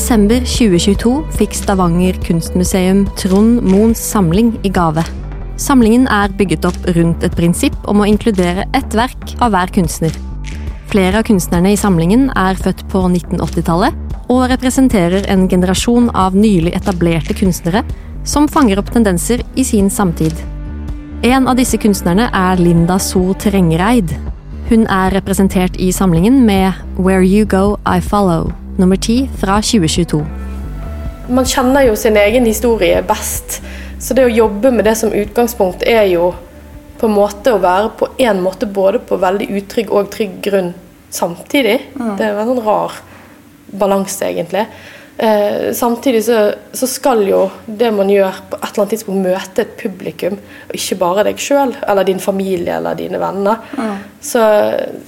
desember 0.00 0.40
2022 0.48 1.10
fikk 1.36 1.52
Stavanger 1.52 2.16
kunstmuseum 2.24 3.02
Trond 3.20 3.58
Moens 3.68 4.00
samling 4.00 4.54
i 4.64 4.70
gave. 4.72 5.02
Samlingen 5.60 6.06
er 6.08 6.32
bygget 6.38 6.64
opp 6.64 6.86
rundt 6.96 7.24
et 7.26 7.34
prinsipp 7.36 7.76
om 7.90 8.00
å 8.00 8.06
inkludere 8.08 8.64
ett 8.76 8.96
verk 8.96 9.34
av 9.44 9.52
hver 9.52 9.68
kunstner. 9.74 10.14
Flere 10.88 11.20
av 11.20 11.26
kunstnerne 11.28 11.74
i 11.74 11.76
samlingen 11.76 12.30
er 12.32 12.56
født 12.56 12.86
på 12.88 13.02
1980-tallet 13.10 14.30
og 14.32 14.46
representerer 14.54 15.28
en 15.34 15.44
generasjon 15.52 16.08
av 16.16 16.38
nylig 16.38 16.72
etablerte 16.78 17.36
kunstnere 17.36 17.84
som 18.24 18.48
fanger 18.48 18.80
opp 18.80 18.88
tendenser 18.94 19.44
i 19.52 19.66
sin 19.68 19.92
samtid. 19.92 20.32
En 21.28 21.50
av 21.50 21.60
disse 21.60 21.76
kunstnerne 21.82 22.30
er 22.32 22.62
Linda 22.62 22.96
So 22.96 23.34
Trengereid. 23.36 24.16
Hun 24.72 24.88
er 24.88 25.12
representert 25.18 25.76
i 25.76 25.92
samlingen 25.92 26.40
med 26.48 26.72
Where 26.96 27.26
You 27.26 27.44
Go 27.44 27.76
I 27.84 28.00
Follow, 28.00 28.48
nummer 28.78 28.96
ti 28.96 29.24
fra 29.40 29.58
2022. 29.64 30.20
Man 31.30 31.46
kjenner 31.46 31.86
jo 31.86 31.96
sin 31.98 32.16
egen 32.18 32.46
historie 32.48 33.02
best. 33.06 33.60
Så 34.00 34.14
det 34.16 34.24
å 34.24 34.32
jobbe 34.32 34.72
med 34.72 34.86
det 34.88 34.96
som 34.98 35.12
utgangspunkt 35.12 35.84
er 35.86 36.06
jo 36.10 36.30
på 37.00 37.08
en 37.08 37.16
måte 37.16 37.52
å 37.54 37.60
være 37.60 37.92
på 37.96 38.08
en 38.20 38.40
måte 38.44 38.68
både 38.68 39.00
på 39.04 39.18
veldig 39.20 39.48
utrygg 39.60 39.92
og 39.92 40.10
trygg 40.12 40.38
grunn 40.44 40.72
samtidig. 41.12 41.78
Mm. 41.94 42.16
Det 42.18 42.26
er 42.26 42.40
en 42.40 42.50
sånn 42.52 42.64
rar 42.64 42.96
balanse, 43.70 44.26
egentlig. 44.26 44.66
Eh, 45.20 45.72
samtidig 45.76 46.24
så, 46.24 46.52
så, 46.72 46.86
skal 46.88 47.26
jo 47.28 47.42
det 47.66 47.90
man 47.92 48.08
gjør, 48.08 48.38
på 48.48 48.56
et 48.56 48.70
eller 48.70 48.82
annet 48.82 48.92
tidspunkt 48.94 49.26
møte 49.26 49.64
et 49.66 49.74
publikum, 49.76 50.38
og 50.40 50.78
ikke 50.78 50.96
bare 51.02 51.24
deg 51.28 51.42
sjøl 51.44 51.74
eller 51.82 52.08
din 52.08 52.22
familie 52.24 52.78
eller 52.78 52.96
dine 52.96 53.20
venner. 53.20 53.60
Mm. 53.76 53.98
Så, 54.16 54.44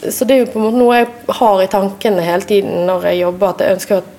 så, 0.04 0.26
det 0.28 0.36
er 0.36 0.42
jo 0.42 0.50
på 0.52 0.60
en 0.60 0.66
måte 0.66 0.82
noe 0.82 0.98
jeg 0.98 1.08
har 1.38 1.62
i 1.62 1.70
tankene 1.72 2.26
hele 2.26 2.48
tiden 2.48 2.84
når 2.90 3.08
jeg 3.08 3.22
jobber, 3.22 3.54
at 3.54 3.64
jeg 3.64 3.78
ønsker 3.78 4.02
at 4.02 4.18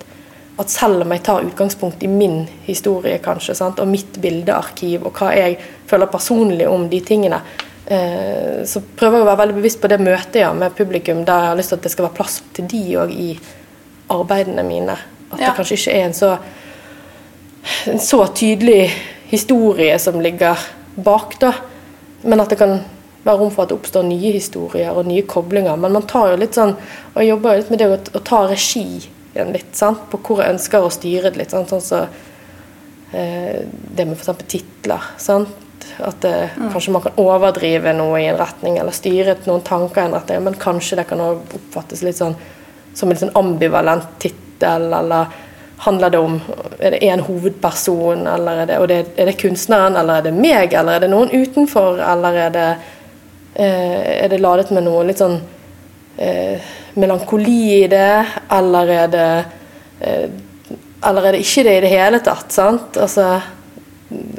at 0.61 0.69
selv 0.69 1.02
om 1.02 1.14
jeg 1.14 1.23
tar 1.25 1.45
utgangspunkt 1.45 2.03
i 2.05 2.09
min 2.09 2.44
historie 2.66 3.17
kanskje, 3.23 3.55
sant? 3.58 3.80
og 3.81 3.89
mitt 3.89 4.19
bildearkiv, 4.21 5.08
og 5.08 5.17
hva 5.17 5.31
jeg 5.33 5.58
føler 5.89 6.11
personlig 6.14 6.67
om 6.69 6.86
de 6.91 6.99
tingene, 7.05 7.39
eh, 7.86 8.61
så 8.69 8.83
prøver 8.97 9.17
jeg 9.17 9.25
å 9.25 9.30
være 9.31 9.41
veldig 9.41 9.58
bevisst 9.58 9.81
på 9.81 9.89
det 9.89 9.97
møtet 10.02 10.44
ja, 10.44 10.52
med 10.53 10.75
publikum, 10.77 11.23
der 11.25 11.47
jeg 11.47 11.53
har 11.53 11.58
lyst 11.58 11.73
til 11.73 11.81
at 11.81 11.88
det 11.88 11.94
skal 11.95 12.08
være 12.08 12.17
plass 12.19 12.38
til 12.53 12.69
de 12.69 12.83
òg 13.02 13.16
i 13.17 13.31
arbeidene 14.14 14.66
mine. 14.67 14.97
At 15.34 15.42
ja. 15.42 15.50
det 15.50 15.58
kanskje 15.59 15.80
ikke 15.80 15.98
er 15.98 16.08
en 16.08 16.17
så, 16.17 16.31
en 17.92 18.02
så 18.02 18.23
tydelig 18.36 18.88
historie 19.31 19.95
som 20.00 20.22
ligger 20.22 20.59
bak, 20.95 21.38
da. 21.42 21.53
Men 22.23 22.44
at 22.44 22.53
det 22.53 22.59
kan 22.62 22.78
være 23.23 23.39
rom 23.39 23.52
for 23.54 23.66
at 23.66 23.72
det 23.72 23.80
oppstår 23.80 24.06
nye 24.08 24.34
historier 24.36 24.94
og 24.94 25.08
nye 25.08 25.23
koblinger. 25.28 25.80
Men 25.80 25.95
man 25.95 26.08
tar 26.09 26.34
jo 26.34 26.39
litt 26.42 26.58
sånn, 26.58 26.76
og 27.14 27.20
jeg 27.22 27.31
jobber 27.31 27.56
jo 27.56 27.64
litt 27.64 27.73
med 27.73 27.81
det 27.81 27.89
å, 27.89 27.98
å 28.20 28.23
ta 28.26 28.44
regi 28.52 28.86
igjen 29.34 29.54
litt, 29.56 29.72
sant? 29.78 30.06
på 30.11 30.20
hvor 30.22 30.44
jeg 30.44 30.56
ønsker 30.56 30.86
å 30.86 30.94
styre 30.94 31.31
det 31.31 31.42
litt. 31.42 31.54
Sant? 31.56 31.72
Sånn 31.72 31.84
så, 31.84 32.02
eh, 33.16 33.64
det 33.66 34.08
med 34.08 34.20
f.eks. 34.20 34.44
titler. 34.52 35.11
Sant? 35.17 35.59
At 36.04 36.22
det, 36.23 36.36
mm. 36.56 36.70
kanskje 36.73 36.94
man 36.95 37.04
kan 37.06 37.17
overdrive 37.22 37.94
noe 37.95 38.22
i 38.22 38.28
en 38.30 38.39
retning, 38.39 38.78
eller 38.81 38.95
styre 38.95 39.38
noen 39.48 39.66
tanker 39.66 40.04
i 40.04 40.08
en 40.08 40.17
retning, 40.17 40.45
men 40.45 40.59
kanskje 40.59 41.00
det 41.02 41.08
kan 41.09 41.22
også 41.22 41.59
oppfattes 41.59 42.04
litt 42.06 42.20
sånn 42.20 42.38
som 42.94 43.09
en 43.09 43.20
sånn 43.20 43.34
ambivalent 43.38 44.06
tittel, 44.22 44.39
eller 44.67 45.33
handler 45.83 46.09
det 46.09 46.19
om 46.19 46.42
Er 46.80 46.92
det 46.92 47.00
én 47.03 47.22
hovedperson, 47.23 48.28
eller 48.28 48.64
er 48.64 48.66
det, 48.66 48.78
det, 48.88 49.00
er 49.17 49.25
det 49.25 49.39
kunstneren, 49.39 49.95
eller 49.95 50.20
er 50.20 50.28
det 50.28 50.33
meg, 50.36 50.73
eller 50.73 50.97
er 50.97 51.03
det 51.03 51.11
noen 51.11 51.31
utenfor, 51.31 52.00
eller 52.00 52.39
er 52.45 52.53
det, 52.53 52.70
eh, 53.55 54.23
er 54.23 54.31
det 54.31 54.42
ladet 54.42 54.72
med 54.75 54.83
noe 54.88 55.03
litt 55.08 55.22
sånn 55.22 55.38
eh, 56.17 56.72
melankoli 57.00 57.83
i 57.83 57.88
det, 57.92 58.25
eller 58.52 58.95
er 58.97 59.14
det 59.14 59.30
eh, 60.00 60.25
Eller 61.04 61.26
er 61.27 61.36
det 61.36 61.43
ikke 61.43 61.64
det 61.67 61.71
i 61.77 61.80
det 61.83 61.89
hele 61.92 62.20
tatt? 62.23 62.52
sant? 62.52 62.98
Altså, 62.98 63.42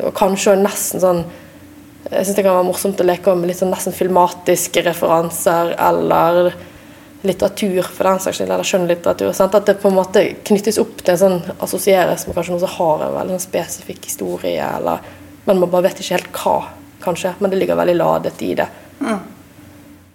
og 0.00 0.14
kanskje 0.16 0.54
nesten 0.56 1.02
sånn 1.02 1.24
Jeg 2.10 2.24
syns 2.24 2.36
det 2.38 2.44
kan 2.44 2.54
være 2.56 2.68
morsomt 2.68 3.00
å 3.00 3.04
leke 3.04 3.34
med 3.36 3.50
litt 3.50 3.58
sånn 3.58 3.72
nesten 3.72 3.96
filmatiske 3.96 4.84
referanser, 4.84 5.74
eller 5.80 6.52
litteratur 7.24 7.82
for 7.88 8.08
den 8.08 8.22
saks 8.22 8.38
skyld, 8.40 8.52
eller 8.52 8.68
skjønnlitteratur. 8.68 9.32
Sant? 9.36 9.56
At 9.56 9.68
det 9.68 9.78
på 9.82 9.90
en 9.90 9.98
måte 9.98 10.24
knyttes 10.46 10.78
opp 10.82 11.02
til 11.02 11.14
en 11.14 11.20
sånn 11.20 11.60
assosieres 11.64 12.26
med 12.26 12.36
kanskje 12.36 12.54
noe 12.54 12.64
som 12.64 12.74
har 12.76 13.04
en 13.06 13.14
veldig 13.18 13.36
sånn 13.36 13.46
spesifikk 13.48 14.10
historie, 14.10 14.72
eller 14.78 15.12
Men 15.44 15.58
man 15.60 15.68
bare 15.68 15.90
vet 15.90 15.98
ikke 16.00 16.14
helt 16.14 16.36
hva, 16.40 16.54
kanskje. 17.04 17.34
Men 17.36 17.50
det 17.52 17.58
ligger 17.60 17.76
veldig 17.76 17.94
ladet 17.98 18.38
i 18.40 18.54
det. 18.56 18.64
Mm. 19.04 19.18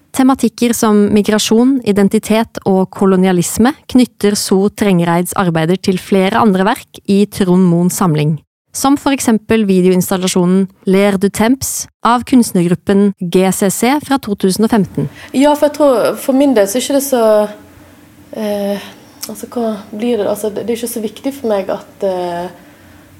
Tematikker 0.09 0.73
som 0.73 1.03
migrasjon, 1.13 1.75
identitet 1.85 2.57
og 2.65 2.89
kolonialisme 2.89 3.75
knytter 3.93 4.33
So 4.33 4.71
Trengereids 4.73 5.35
arbeider 5.37 5.77
til 5.77 6.01
flere 6.01 6.41
andre 6.41 6.65
verk 6.65 6.97
i 7.05 7.21
Trond 7.29 7.69
Moens 7.69 7.99
samling, 8.01 8.39
som 8.79 8.95
for 8.99 9.15
eksempel 9.15 9.65
videoinstallasjonen 9.69 10.67
Ler 10.87 11.17
du 11.19 11.27
Temps 11.29 11.87
av 12.05 12.23
kunstnergruppen 12.29 13.11
GCC 13.19 13.99
fra 14.07 14.19
2015. 14.23 15.09
Ja, 15.35 15.51
for 15.55 15.67
jeg 15.67 15.75
tror 15.75 16.15
for 16.21 16.37
min 16.37 16.55
del 16.55 16.69
så 16.69 16.79
er 16.79 16.85
ikke 16.85 16.99
det 16.99 17.05
så 17.09 17.25
eh, 18.39 18.87
Altså, 19.29 19.45
hva 19.53 19.75
blir 19.91 20.17
det? 20.17 20.25
Altså, 20.25 20.49
det 20.49 20.63
er 20.63 20.71
ikke 20.73 20.87
så 20.89 21.01
viktig 21.03 21.31
for 21.35 21.51
meg 21.51 21.67
at 21.69 22.05
eh, 22.07 22.47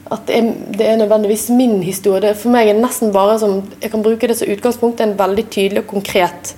at 0.09 0.23
det 0.25 0.37
er, 0.37 0.47
det 0.73 0.85
er, 0.87 0.95
nødvendigvis 0.97 1.49
min 1.53 1.83
historie. 1.83 2.33
For 2.33 2.49
meg 2.49 2.69
er 2.69 2.73
det 2.73 2.81
nesten 2.81 3.11
bare 3.13 3.35
som 3.39 3.59
Jeg 3.81 3.91
kan 3.91 4.01
bruke 4.01 4.27
det 4.27 4.37
som 4.39 4.49
utgangspunkt. 4.49 5.01
En 5.01 5.19
veldig 5.19 5.45
tydelig 5.49 5.83
og 5.83 5.91
konkret 5.91 6.55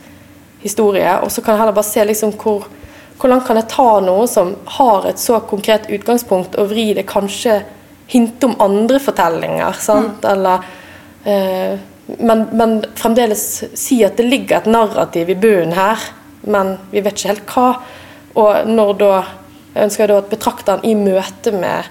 historie. 0.61 1.19
Og 1.19 1.31
så 1.31 1.41
kan 1.41 1.53
jeg 1.53 1.59
heller 1.59 1.75
bare 1.75 1.89
se 1.89 2.05
liksom 2.05 2.31
hvor, 2.31 2.67
hvor 3.19 3.29
langt 3.29 3.45
kan 3.47 3.59
jeg 3.59 3.67
ta 3.67 3.99
noe 3.99 4.27
som 4.27 4.55
har 4.77 5.09
et 5.09 5.19
så 5.19 5.39
konkret 5.39 5.89
utgangspunkt, 5.91 6.55
og 6.55 6.69
vri 6.71 6.93
det 6.93 7.05
kanskje 7.09 7.61
hinte 8.11 8.49
om 8.49 8.55
andre 8.61 8.99
fortellinger. 8.99 9.79
sant? 9.79 10.23
Mm. 10.23 10.31
Eller, 10.31 10.63
eh, 11.23 11.79
men, 12.19 12.47
men, 12.51 12.77
fremdeles 12.95 13.63
si 13.73 14.01
at 14.03 14.17
det 14.19 14.27
ligger 14.27 14.57
et 14.61 14.71
narrativ 14.71 15.29
i 15.29 15.37
bunnen 15.39 15.75
her, 15.77 16.09
men 16.41 16.75
vi 16.91 17.03
vet 17.03 17.15
ikke 17.15 17.33
helt 17.33 17.53
hva. 17.55 17.67
Og 18.41 18.67
når 18.67 18.97
da 18.99 19.13
jeg 19.71 19.87
ønsker 19.87 20.03
jeg 20.03 20.11
da 20.11 20.17
at 20.19 20.31
betrakteren 20.31 20.81
i 20.83 20.95
møte 20.99 21.53
med, 21.55 21.87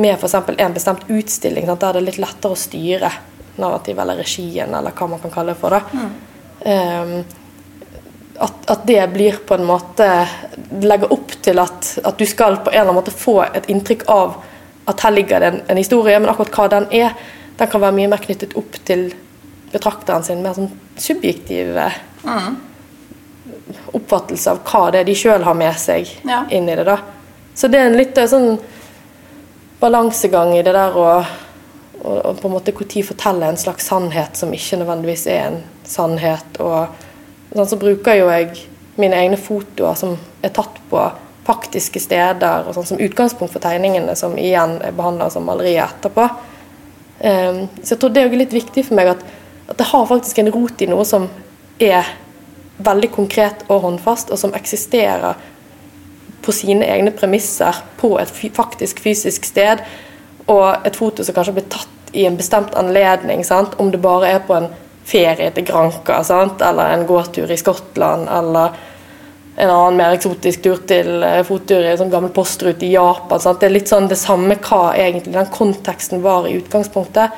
med 0.00 0.14
f.eks. 0.16 0.38
en 0.56 0.76
bestemt 0.76 1.04
utstilling, 1.12 1.66
sant? 1.68 1.82
der 1.82 1.98
det 1.98 2.00
er 2.00 2.08
litt 2.08 2.22
lettere 2.22 2.56
å 2.56 2.58
styre 2.58 3.10
narrativet 3.60 4.00
eller 4.04 4.22
regien, 4.22 4.72
eller 4.72 4.96
hva 4.96 5.10
man 5.10 5.20
kan 5.20 5.34
kalle 5.34 5.52
det 5.52 5.60
for. 5.60 5.76
da. 5.76 5.82
Mm. 5.92 6.16
Um, 6.60 7.40
at, 8.40 8.56
at, 8.72 8.86
det 8.88 9.02
blir 9.12 9.36
på 9.48 9.56
en 9.56 9.64
måte 9.68 10.04
Legger 10.84 11.12
opp 11.12 11.32
til 11.44 11.56
at, 11.60 11.86
at, 12.04 12.18
du 12.20 12.28
skal 12.28 12.58
på 12.60 12.68
en 12.68 12.74
eller 12.74 12.90
annen 12.90 12.98
måte 12.98 13.12
få 13.12 13.38
et 13.44 13.68
inntrykk 13.72 14.04
av 14.12 14.34
at 14.90 15.04
her 15.04 15.14
ligger 15.14 15.42
det 15.42 15.50
en, 15.50 15.60
en, 15.66 15.80
historie, 15.80 16.18
men 16.18 16.30
akkurat 16.30 16.56
hva 16.56 16.68
den 16.74 16.88
er, 17.02 17.14
den 17.58 17.70
kan 17.70 17.82
være 17.82 17.96
mye 17.96 18.10
mer 18.10 18.22
knyttet 18.22 18.56
opp 18.58 18.78
til 18.88 19.10
betrakteren 19.70 20.24
sin 20.26 20.42
mer 20.42 20.56
sånn 20.56 20.70
subjektive 20.98 21.86
mm. 22.24 22.56
oppfattelse 23.98 24.54
av 24.54 24.62
hva 24.66 24.86
det 24.90 25.02
er 25.02 25.10
de 25.10 25.16
sjøl 25.18 25.46
har 25.46 25.58
med 25.58 25.78
seg 25.78 26.10
ja. 26.26 26.42
inn 26.50 26.68
i 26.68 26.76
det. 26.76 26.86
da. 26.88 26.98
Så 27.54 27.70
det 27.70 27.80
er 27.80 27.90
en 27.90 27.98
litt 28.00 28.18
eh, 28.18 28.30
sånn 28.30 28.56
balansegang 29.80 30.56
i 30.56 30.64
det 30.66 30.74
der 30.76 30.98
å 30.98 31.12
på 32.00 32.48
en 32.48 32.54
måte 32.54 32.72
når 32.72 33.04
fortelle 33.04 33.48
en 33.48 33.58
slags 33.60 33.90
sannhet 33.90 34.36
som 34.36 34.52
ikke 34.56 34.78
nødvendigvis 34.80 35.26
er 35.28 35.40
en 35.50 35.58
sannhet. 35.84 36.56
og 36.58 36.88
Sånn, 37.52 37.68
så 37.68 37.76
bruker 37.76 38.16
jo 38.16 38.30
jeg 38.30 38.54
mine 39.00 39.18
egne 39.18 39.36
fotoer 39.36 39.98
som 39.98 40.14
er 40.42 40.52
tatt 40.54 40.78
på 40.88 41.02
faktiske 41.46 42.00
steder, 42.02 42.66
og 42.68 42.76
sånn, 42.76 42.88
som 42.92 43.02
utgangspunkt 43.02 43.54
for 43.54 43.62
tegningene, 43.64 44.14
som 44.18 44.36
igjen 44.38 44.78
er 44.84 44.96
behandla 44.96 45.30
som 45.32 45.46
malerier 45.48 45.86
etterpå. 45.86 46.26
Um, 47.20 47.62
så 47.82 47.94
jeg 47.94 48.00
tror 48.00 48.12
det 48.14 48.24
er 48.24 48.36
litt 48.40 48.56
viktig 48.56 48.84
for 48.88 48.96
meg 48.96 49.12
at, 49.14 49.24
at, 49.66 49.76
det 49.76 49.88
har 49.90 50.08
faktisk 50.08 50.40
en 50.40 50.52
rot 50.54 50.80
i 50.80 50.88
noe 50.88 51.04
som 51.04 51.26
er 51.80 52.08
veldig 52.80 53.10
konkret 53.12 53.64
og 53.68 53.82
håndfast, 53.84 54.32
og 54.32 54.40
som 54.40 54.54
eksisterer 54.56 55.36
på 56.40 56.52
sine 56.56 56.86
egne 56.88 57.12
premisser 57.12 57.82
på 58.00 58.14
et 58.20 58.30
faktisk 58.56 59.02
fysisk 59.04 59.44
sted, 59.48 59.82
og 60.48 60.86
et 60.88 60.96
foto 60.96 61.24
som 61.24 61.36
kanskje 61.36 61.58
blir 61.58 61.68
tatt 61.72 62.14
i 62.16 62.24
en 62.26 62.38
bestemt 62.38 62.74
anledning, 62.74 63.44
sant? 63.44 63.76
om 63.78 63.90
det 63.92 64.00
bare 64.02 64.32
er 64.36 64.40
på 64.46 64.56
en 64.56 64.70
ferie 65.06 65.50
til 65.54 65.66
Granca, 65.68 66.22
sant? 66.24 66.62
eller 66.64 66.94
en 66.94 67.06
gåtur 67.06 67.50
i 67.52 67.58
Skottland, 67.60 68.28
eller 68.32 68.72
en 69.56 69.70
annen 69.70 69.96
mer 69.96 70.14
eksotisk 70.14 70.62
tur 70.62 70.82
til 70.88 71.24
uh, 71.24 71.42
fottur 71.46 71.82
i 71.82 71.90
en 71.90 71.98
sånn 72.00 72.12
gammel 72.12 72.32
postrute 72.34 72.86
i 72.86 72.92
Japan. 72.94 73.40
Sant? 73.42 73.60
Det 73.60 73.68
er 73.68 73.74
litt 73.74 73.90
sånn 73.90 74.08
det 74.10 74.18
samme 74.20 74.56
hva 74.62 74.82
egentlig 74.94 75.34
den 75.34 75.50
konteksten 75.52 76.22
var 76.24 76.48
i 76.48 76.54
utgangspunktet. 76.60 77.34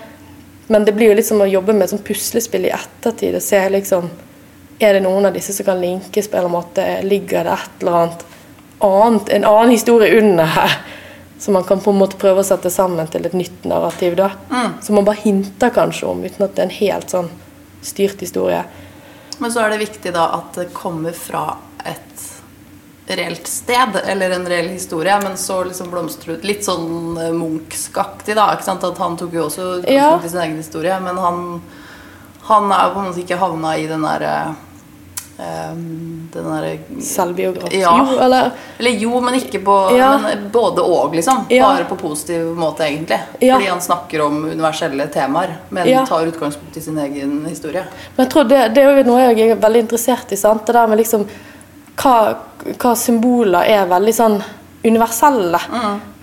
Men 0.73 0.85
det 0.85 0.95
blir 0.97 1.11
jo 1.11 1.17
litt 1.19 1.29
som 1.29 1.43
å 1.43 1.49
jobbe 1.49 1.75
med 1.75 1.87
et 1.87 1.95
sånn 1.95 2.05
puslespill 2.07 2.69
i 2.69 2.75
ettertid. 2.75 3.35
og 3.37 3.43
se 3.43 3.63
liksom, 3.69 4.11
Er 4.79 4.95
det 4.95 5.03
noen 5.05 5.27
av 5.27 5.35
disse 5.35 5.53
som 5.53 5.67
kan 5.67 5.81
linkes 5.81 6.29
på 6.29 6.37
en 6.37 6.45
eller 6.45 6.49
annen 6.49 6.59
måte? 6.59 7.03
Ligger 7.03 7.45
det 7.45 7.53
et 7.53 7.83
eller 7.83 7.99
annet 8.03 8.25
annet, 8.83 9.29
en 9.29 9.45
annen 9.45 9.71
historie 9.71 10.19
under 10.19 10.45
her? 10.45 10.79
Som 11.39 11.55
man 11.55 11.65
kan 11.65 11.81
på 11.81 11.91
en 11.91 11.99
måte 11.99 12.17
prøve 12.17 12.41
å 12.41 12.47
sette 12.47 12.71
sammen 12.71 13.09
til 13.11 13.27
et 13.27 13.35
nytt 13.35 13.65
narrativ. 13.67 14.17
da. 14.17 14.31
Mm. 14.51 14.79
Som 14.83 14.95
man 14.95 15.05
bare 15.05 15.23
hinter 15.25 15.71
kanskje 15.75 16.07
om, 16.07 16.23
uten 16.23 16.45
at 16.45 16.55
det 16.55 16.63
er 16.63 16.69
en 16.69 16.77
helt 16.77 17.11
sånn 17.11 17.31
styrt 17.83 18.21
historie. 18.23 18.63
Men 19.39 19.51
så 19.53 19.65
er 19.65 19.75
det 19.75 19.83
viktig 19.83 20.13
da 20.15 20.29
at 20.37 20.55
det 20.55 20.69
kommer 20.73 21.13
fra 21.13 21.57
et 21.85 23.17
reelt 23.17 23.47
sted 23.47 23.97
eller 24.07 24.31
en 24.31 24.47
reell 24.49 24.69
historie, 24.73 25.15
men 25.23 25.37
så 25.37 25.65
liksom 25.67 25.91
blomstrer 25.91 26.37
ut 26.39 26.45
litt 26.45 26.65
sånn 26.65 27.19
eh, 27.21 27.33
Munch-aktig, 27.35 28.35
da. 28.39 28.53
ikke 28.55 28.65
sant? 28.65 28.85
At 28.85 28.99
han 29.03 29.17
tok 29.21 29.33
jo 29.37 29.47
også 29.49 29.71
Ja. 29.91 30.19
sin 30.23 30.41
egen 30.41 30.57
historie, 30.57 30.99
men 31.01 31.19
han, 31.19 31.63
han 32.49 32.71
er 32.73 32.87
jo 32.89 32.95
på 32.95 33.01
en 33.03 33.11
måte 33.11 33.25
ikke 33.25 33.41
havna 33.43 33.77
i 33.79 33.87
den 33.91 34.03
derre 34.07 34.37
Um, 35.43 36.29
den 36.33 36.45
derre 36.45 37.01
Selvbiografisk. 37.03 37.75
Ja. 37.81 37.93
Jo, 37.99 38.19
eller 38.21 38.51
Eller 38.79 38.91
jo, 39.01 39.21
men 39.21 39.35
ikke 39.35 39.63
på 39.65 39.97
Ja. 39.97 40.19
men 40.19 40.51
Både 40.53 40.83
og, 40.83 41.15
liksom. 41.17 41.47
Ja. 41.49 41.67
Bare 41.73 41.85
på 41.89 41.97
positiv 41.97 42.53
måte, 42.57 42.85
egentlig. 42.85 43.19
Fordi 43.41 43.67
han 43.67 43.81
snakker 43.81 44.21
om 44.23 44.45
universelle 44.45 45.07
temaer, 45.09 45.57
men 45.71 46.07
tar 46.07 46.27
utgangspunkt 46.27 46.77
i 46.77 46.81
sin 46.81 46.99
egen 46.99 47.47
historie. 47.47 47.85
Men 48.17 48.27
jeg 48.27 48.33
tror 48.33 48.45
det, 48.45 48.75
det 48.75 48.85
er 48.85 49.01
jo 49.03 49.09
noe 49.11 49.33
jeg 49.33 49.51
er 49.51 49.57
veldig 49.57 49.81
interessert 49.81 50.33
i. 50.33 50.37
sant? 50.37 50.67
Det 50.67 50.75
der 50.75 50.87
med 50.87 50.99
liksom 50.99 51.27
hva, 52.01 52.17
hva 52.79 52.95
symboler 52.99 53.69
er 53.69 53.91
veldig 53.91 54.15
sånn 54.17 54.39
universelle 54.85 55.61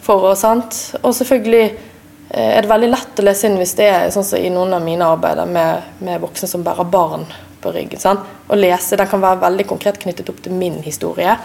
for 0.01 0.31
oss. 0.31 0.44
sant? 0.44 0.80
Og 1.04 1.13
selvfølgelig 1.16 1.66
eh, 1.66 2.56
er 2.57 2.63
det 2.63 2.71
veldig 2.71 2.89
lett 2.92 3.21
å 3.21 3.27
lese 3.27 3.50
inn 3.50 3.60
hvis 3.60 3.75
det 3.80 3.89
er 3.89 4.10
sånn 4.13 4.27
som 4.27 4.42
i 4.42 4.51
noen 4.54 4.75
av 4.77 4.83
mine 4.86 5.07
arbeider 5.07 5.50
med, 5.50 5.94
med 6.06 6.21
voksne 6.24 6.50
som 6.51 6.66
bærer 6.66 6.89
barn 6.89 7.27
på 7.62 7.74
ryggen. 7.75 8.01
sant? 8.01 8.25
Å 8.48 8.57
lese 8.57 9.00
den 9.00 9.10
kan 9.12 9.24
være 9.24 9.44
veldig 9.45 9.68
konkret 9.69 10.00
knyttet 10.01 10.30
opp 10.31 10.42
til 10.44 10.56
min 10.56 10.80
historie. 10.86 11.38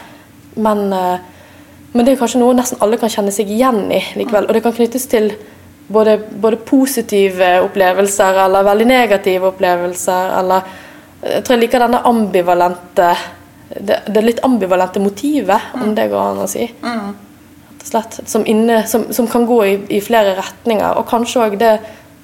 Men, 0.54 0.86
eh, 0.92 1.18
men 1.92 2.06
det 2.06 2.14
er 2.14 2.22
kanskje 2.22 2.42
noe 2.42 2.56
nesten 2.56 2.80
alle 2.82 2.98
kan 2.98 3.12
kjenne 3.12 3.34
seg 3.34 3.50
igjen 3.50 3.86
i 3.92 4.02
likevel. 4.18 4.48
Og 4.48 4.56
det 4.56 4.64
kan 4.64 4.74
knyttes 4.74 5.06
til 5.10 5.30
både, 5.86 6.18
både 6.40 6.62
positive 6.66 7.60
opplevelser 7.66 8.40
eller 8.46 8.66
veldig 8.66 8.86
negative 8.88 9.52
opplevelser. 9.52 10.34
Eller 10.40 10.74
jeg 11.24 11.44
tror 11.44 11.56
jeg 11.56 11.64
liker 11.66 11.84
denne 11.84 12.02
ambivalente 12.08 13.10
det, 13.80 14.00
det 14.06 14.22
litt 14.22 14.42
ambivalente 14.46 15.02
motivet, 15.02 15.72
om 15.74 15.94
det 15.94 16.08
går 16.12 16.20
an 16.20 16.42
å 16.44 16.48
si. 16.50 16.68
Mm. 16.82 17.14
slett. 17.84 18.20
Som, 18.26 18.46
inne, 18.46 18.86
som, 18.88 19.06
som 19.12 19.28
kan 19.28 19.46
gå 19.46 19.58
i, 19.66 19.74
i 19.98 20.00
flere 20.00 20.36
retninger. 20.38 20.96
Og 20.98 21.08
kanskje 21.10 21.42
òg 21.44 21.58
det 21.60 21.76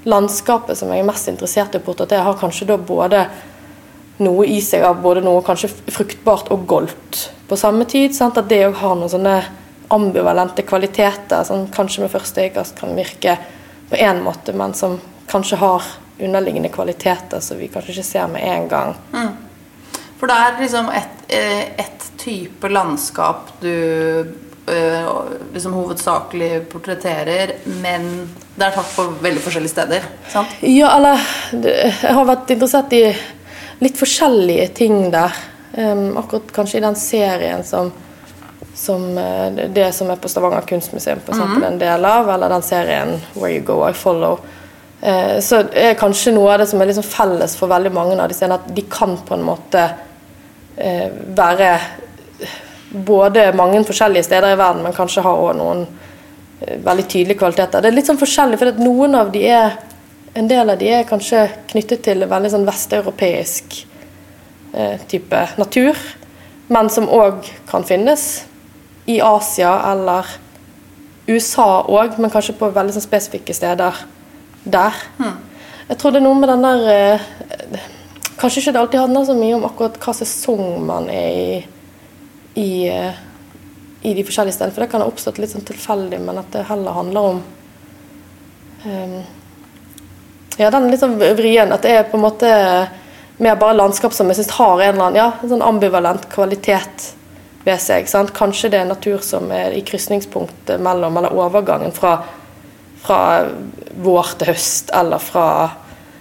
landskapet 0.08 0.79
som 0.79 0.93
jeg 0.93 1.02
er 1.02 1.08
mest 1.08 1.29
interessert 1.29 1.75
i 1.76 1.81
å 1.81 1.85
portrettere, 1.85 2.25
har 2.25 2.38
kanskje 2.41 2.70
da 2.70 2.79
både 2.81 3.26
noe 4.25 4.47
i 4.49 4.61
seg 4.64 4.85
av 4.85 5.00
både 5.00 5.23
noe 5.25 5.43
kanskje 5.44 5.70
fruktbart 5.93 6.50
og 6.52 6.67
goldt 6.69 7.26
på 7.49 7.58
samme 7.61 7.87
tid. 7.88 8.14
Sant? 8.17 8.38
At 8.41 8.49
det 8.49 8.62
òg 8.69 8.79
har 8.81 8.96
noen 8.96 9.12
sånne 9.12 9.37
ambivalente 9.91 10.62
kvaliteter 10.62 11.44
som 11.44 11.67
kanskje 11.73 12.05
med 12.05 12.12
første 12.12 12.44
øyekast 12.44 12.79
kan 12.79 12.94
virke 12.94 13.37
på 13.91 13.99
én 13.99 14.23
måte, 14.23 14.55
men 14.55 14.75
som 14.76 15.00
kanskje 15.31 15.58
har 15.61 15.87
underliggende 16.20 16.70
kvaliteter 16.73 17.41
som 17.43 17.58
vi 17.58 17.69
kanskje 17.73 17.96
ikke 17.96 18.06
ser 18.06 18.29
med 18.31 18.44
en 18.46 18.69
gang. 18.70 18.94
For 20.20 20.28
det 20.28 20.37
er 20.37 20.61
liksom 20.61 20.93
et, 20.93 21.26
eh, 21.32 21.62
et 21.81 22.06
type 22.20 22.69
landskap 22.69 23.55
du 23.62 23.72
liksom 25.52 25.72
hovedsakelig 25.72 26.69
portretterer, 26.70 27.52
men 27.82 28.05
det 28.55 28.67
er 28.67 28.75
tatt 28.75 28.93
på 28.94 29.06
veldig 29.22 29.43
forskjellige 29.43 29.72
steder. 29.72 30.05
sant? 30.28 30.61
Ja, 30.61 30.96
eller 30.96 31.19
Jeg 31.50 32.14
har 32.14 32.25
vært 32.25 32.50
interessert 32.50 32.93
i 32.93 33.17
litt 33.81 33.99
forskjellige 33.99 34.69
ting 34.75 35.11
der. 35.11 35.34
Um, 35.76 36.17
akkurat 36.19 36.52
kanskje 36.52 36.78
i 36.78 36.82
den 36.82 36.96
serien 36.99 37.64
som, 37.64 37.93
som 38.75 39.05
eh, 39.19 39.69
Det 39.70 39.93
som 39.94 40.08
er 40.11 40.17
på 40.19 40.28
Stavanger 40.28 40.67
kunstmuseum, 40.67 41.20
for 41.25 41.34
eksempel, 41.34 41.62
en 41.64 41.78
del 41.78 42.05
av, 42.05 42.28
eller 42.28 42.49
den 42.49 42.62
serien 42.62 43.20
'Where 43.34 43.55
You 43.55 43.64
Go, 43.64 43.88
I 43.88 43.93
Follow'. 43.93 44.38
Uh, 45.00 45.40
så 45.40 45.62
er 45.72 45.94
kanskje 45.94 46.34
noe 46.34 46.52
av 46.52 46.58
det 46.58 46.67
som 46.69 46.81
er 46.81 46.90
liksom 46.90 47.06
felles 47.06 47.56
for 47.56 47.70
veldig 47.70 47.93
mange 47.93 48.19
av 48.20 48.28
disse, 48.28 48.50
at 48.50 48.67
de 48.75 48.82
kan 48.82 49.17
på 49.17 49.34
en 49.34 49.46
måte 49.46 49.88
være 51.37 51.73
både 52.91 53.53
mange 53.56 53.85
forskjellige 53.85 54.23
steder 54.27 54.55
i 54.55 54.59
verden, 54.59 54.82
men 54.82 54.94
kanskje 54.94 55.23
har 55.23 55.38
også 55.38 55.59
noen 55.59 55.85
eh, 56.61 56.79
veldig 56.85 57.06
tydelige 57.06 57.38
kvaliteter. 57.38 57.82
Det 57.82 57.91
er 57.91 57.97
litt 57.97 58.11
sånn 58.11 58.21
forskjellig, 58.21 58.59
for 58.59 58.82
noen 58.82 59.15
av 59.19 59.31
de 59.35 59.44
er 59.47 59.79
en 60.35 60.49
del 60.50 60.71
av 60.71 60.79
de 60.79 60.91
er 60.94 61.09
kanskje 61.09 61.47
knyttet 61.71 62.05
til 62.06 62.27
veldig 62.31 62.53
sånn 62.53 62.67
vesteuropeisk 62.67 63.81
eh, 64.75 64.99
type 65.11 65.44
natur, 65.59 65.99
men 66.71 66.91
som 66.91 67.09
òg 67.11 67.47
kan 67.71 67.87
finnes 67.87 68.44
i 69.11 69.19
Asia 69.25 69.73
eller 69.91 70.27
USA 71.31 71.82
òg, 71.87 72.19
men 72.19 72.31
kanskje 72.31 72.56
på 72.59 72.71
veldig 72.75 72.94
sånn 72.97 73.06
spesifikke 73.06 73.55
steder 73.55 74.03
der. 74.65 74.99
Jeg 75.91 75.99
tror 75.99 76.15
det 76.15 76.21
er 76.21 76.27
noe 76.27 76.38
med 76.38 76.50
den 76.50 76.67
der 76.67 76.91
eh, 76.94 77.88
Kanskje 78.41 78.63
ikke 78.63 78.73
det 78.73 78.81
alltid 78.81 79.03
handler 79.05 79.29
så 79.29 79.37
mye 79.37 79.59
om 79.59 79.67
akkurat 79.69 80.01
hva 80.01 80.15
sesong 80.17 80.65
man 80.89 81.11
er 81.13 81.29
i 81.37 81.51
i, 82.55 82.89
eh, 82.89 83.13
i 84.03 84.15
de 84.15 84.25
forskjellige 84.25 84.55
stedene. 84.55 84.75
For 84.75 84.85
det 84.85 84.91
kan 84.93 85.05
ha 85.05 85.09
oppstått 85.11 85.39
litt 85.39 85.53
sånn 85.53 85.67
tilfeldig, 85.67 86.21
men 86.25 86.41
at 86.41 86.51
det 86.55 86.67
heller 86.71 86.97
handler 86.97 87.29
om 87.35 87.43
um, 88.87 89.21
Ja, 90.59 90.69
den 90.71 90.91
litt 90.91 91.01
sånn 91.01 91.17
vrien. 91.17 91.73
At 91.73 91.87
det 91.87 91.95
er 91.95 92.09
på 92.11 92.19
en 92.19 92.27
måte 92.27 92.51
mer 93.41 93.57
bare 93.57 93.79
landskap 93.79 94.13
som 94.13 94.29
jeg 94.29 94.41
syns 94.41 94.57
har 94.59 94.83
en 94.83 94.95
eller 94.95 95.07
annen 95.07 95.21
ja, 95.21 95.31
sånn 95.41 95.65
ambivalent 95.65 96.27
kvalitet 96.33 97.07
ved 97.65 97.81
seg. 97.81 98.09
Sant? 98.11 98.35
Kanskje 98.37 98.73
det 98.73 98.83
er 98.83 98.91
natur 98.91 99.25
som 99.25 99.49
er 99.55 99.73
i 99.77 99.85
krysningspunktet 99.87 100.83
mellom, 100.83 101.17
eller 101.17 101.37
overgangen 101.37 101.95
fra, 101.97 102.19
fra 103.01 103.21
vår 104.05 104.35
til 104.41 104.53
høst, 104.53 104.93
eller 104.97 105.23
fra 105.23 105.47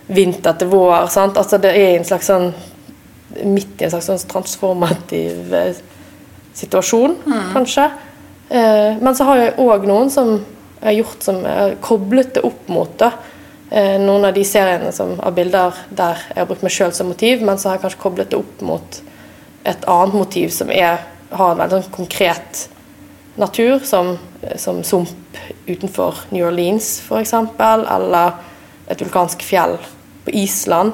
vinter 0.10 0.58
til 0.58 0.72
vår. 0.72 1.08
Sant? 1.14 1.38
Altså 1.38 1.60
det 1.62 1.72
er 1.78 1.96
en 1.96 2.08
slags 2.08 2.30
sånn 2.30 2.52
midt 3.46 3.82
i 3.82 3.86
en 3.86 3.94
slags 3.94 4.10
sånn 4.10 4.30
transformativ 4.30 5.54
situasjon, 6.58 7.18
situasjon, 7.24 7.52
kanskje. 7.54 7.90
Eh, 8.50 8.98
men 9.00 9.16
så 9.16 9.28
har 9.30 9.44
jeg 9.44 9.58
òg 9.62 9.86
noen 9.88 10.10
som 10.12 10.32
jeg 10.80 10.88
har 10.88 10.96
gjort 10.98 11.28
som 11.28 11.44
har 11.46 11.76
koblet 11.84 12.34
det 12.38 12.44
opp 12.48 12.72
mot. 12.72 12.96
da. 12.98 13.12
Eh, 13.70 14.00
noen 14.02 14.26
av 14.26 14.34
de 14.34 14.44
seriene 14.48 14.92
som, 14.96 15.14
av 15.22 15.36
bilder 15.38 15.78
der 15.94 16.18
jeg 16.32 16.42
har 16.42 16.50
brukt 16.50 16.66
meg 16.66 16.74
sjøl 16.74 16.94
som 16.96 17.12
motiv, 17.12 17.44
men 17.46 17.60
så 17.60 17.70
har 17.70 17.78
jeg 17.78 17.86
kanskje 17.86 18.02
koblet 18.02 18.32
det 18.32 18.40
opp 18.40 18.66
mot 18.66 19.00
et 19.68 19.86
annet 19.86 20.16
motiv 20.16 20.50
som 20.56 20.72
er, 20.74 21.04
har 21.30 21.54
en 21.54 21.62
veldig 21.62 21.78
sånn 21.78 21.94
konkret 21.94 22.66
natur, 23.40 23.84
som, 23.86 24.16
som 24.58 24.82
sump 24.84 25.38
utenfor 25.68 26.26
New 26.34 26.48
Orleans 26.48 26.98
f.eks., 27.06 27.36
eller 27.60 28.40
et 28.90 29.04
vulkansk 29.04 29.44
fjell 29.46 29.78
på 30.26 30.36
Island. 30.36 30.94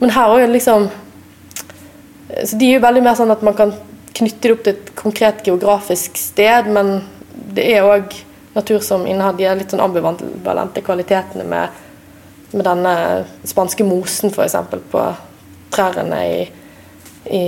Men 0.00 0.12
her 0.14 0.32
òg 0.32 0.42
er 0.42 0.48
det 0.48 0.58
liksom 0.58 0.90
så 2.34 2.56
De 2.56 2.66
er 2.66 2.78
jo 2.78 2.82
veldig 2.82 3.02
mer 3.04 3.16
sånn 3.18 3.30
at 3.30 3.42
man 3.46 3.54
kan 3.54 3.74
knytte 4.16 4.48
det 4.48 4.54
opp 4.54 4.62
til 4.64 4.74
et 4.74 4.88
konkret 4.98 5.42
geografisk 5.46 6.16
sted, 6.18 6.66
men 6.72 6.96
det 7.54 7.66
er 7.76 7.86
òg 7.86 8.14
natur 8.54 8.80
som 8.82 9.06
innehar 9.06 9.36
de 9.38 9.48
litt 9.58 9.74
sånn 9.74 9.82
ambivalente 9.82 10.82
kvalitetene 10.86 11.44
med, 11.46 11.80
med 12.54 12.66
denne 12.66 12.94
spanske 13.46 13.86
mosen, 13.86 14.30
f.eks. 14.30 14.56
på 14.90 15.04
trærne 15.74 16.20
i, 16.30 16.44
i 17.34 17.44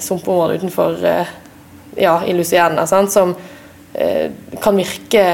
sumpområdet 0.00 0.62
utenfor 0.62 1.04
eh, 1.04 1.34
ja, 2.00 2.16
i 2.24 2.32
Luciana, 2.32 2.86
sant? 2.88 3.12
som 3.12 3.34
eh, 3.92 4.30
kan 4.60 4.76
virke, 4.76 5.24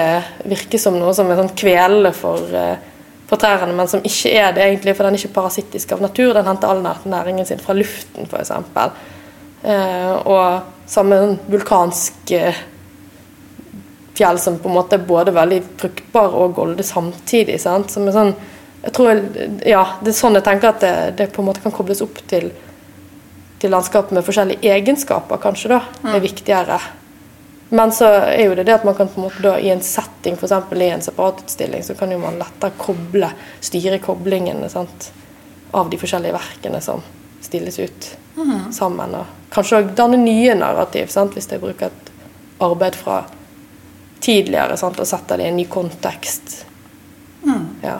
virke 0.51 0.81
som 0.83 0.99
noe 0.99 1.15
som 1.15 1.31
er 1.31 1.39
sånn 1.39 1.55
kvelende 1.55 2.11
for, 2.17 2.51
eh, 2.59 2.94
for 3.35 3.43
trærne, 3.43 3.75
men 3.75 3.91
som 3.91 4.05
ikke 4.05 4.33
er 4.39 4.55
det 4.55 4.65
egentlig, 4.65 4.95
for 4.95 5.07
den 5.07 5.17
er 5.17 5.23
ikke 5.23 5.37
parasittisk 5.41 5.95
av 5.95 6.05
natur. 6.05 6.33
Den 6.37 6.47
henter 6.49 6.71
all 6.71 6.83
næringen 6.85 7.47
sin 7.49 7.63
fra 7.63 7.75
luften, 7.77 8.29
f.eks. 8.31 8.53
Eh, 9.65 10.15
og 10.29 10.89
samme 10.91 11.21
vulkansk 11.51 12.35
eh, 12.37 12.63
fjell 14.15 14.39
som 14.39 14.59
på 14.63 14.71
en 14.71 14.77
måte 14.77 14.99
er 14.99 15.07
både 15.09 15.35
veldig 15.35 15.63
fruktbar 15.81 16.37
og 16.39 16.55
golde 16.59 16.87
samtidig. 16.87 17.59
Sant? 17.63 17.91
Som 17.91 18.07
er 18.09 18.15
sånn, 18.17 18.35
jeg 18.85 18.95
tror, 18.95 19.23
ja, 19.67 19.85
Det 20.03 20.13
er 20.13 20.19
sånn 20.19 20.37
jeg 20.39 20.47
tenker 20.47 20.75
at 20.75 20.85
det, 20.85 20.95
det 21.19 21.33
på 21.33 21.43
en 21.43 21.49
måte 21.49 21.65
kan 21.65 21.75
kobles 21.75 22.05
opp 22.05 22.21
til, 22.31 22.51
til 23.59 23.73
landskap 23.73 24.13
med 24.13 24.27
forskjellige 24.27 24.77
egenskaper, 24.77 25.41
kanskje, 25.43 25.73
da, 25.75 25.81
er 26.13 26.23
viktigere. 26.23 26.79
Men 27.69 27.93
så 27.93 28.07
er 28.07 28.45
jo 28.45 28.55
det 28.55 28.67
det 28.69 28.75
at 28.75 28.85
man 28.85 28.95
kan 28.95 29.09
på 29.09 29.21
en 29.21 29.27
måte 29.27 29.43
da 29.43 29.55
i 29.59 29.71
en 29.73 29.83
setting, 29.83 30.37
f.eks. 30.37 30.53
i 30.77 30.89
en 30.89 31.03
separatutstilling, 31.03 31.83
så 31.83 31.95
kan 31.99 32.13
jo 32.13 32.19
man 32.23 32.39
lettere 32.39 32.77
koble, 32.79 33.31
styre 33.61 33.99
koblingene 34.05 34.69
sant, 34.71 35.11
av 35.75 35.91
de 35.91 35.99
forskjellige 35.99 36.37
verkene 36.37 36.81
som 36.85 37.03
stilles 37.43 37.79
ut 37.79 38.11
sammen. 38.71 39.17
Og 39.19 39.51
kanskje 39.55 39.81
også 39.81 39.97
danne 39.97 40.21
nye 40.21 40.55
narrativ, 40.59 41.09
sant, 41.11 41.35
hvis 41.35 41.51
jeg 41.51 41.63
bruker 41.63 41.91
et 41.91 42.13
arbeid 42.63 42.97
fra 42.99 43.25
tidligere 44.25 44.77
sant, 44.81 45.01
og 45.01 45.09
setter 45.09 45.41
det 45.41 45.49
i 45.49 45.53
en 45.53 45.59
ny 45.59 45.67
kontekst. 45.71 46.61
Ja. 47.83 47.99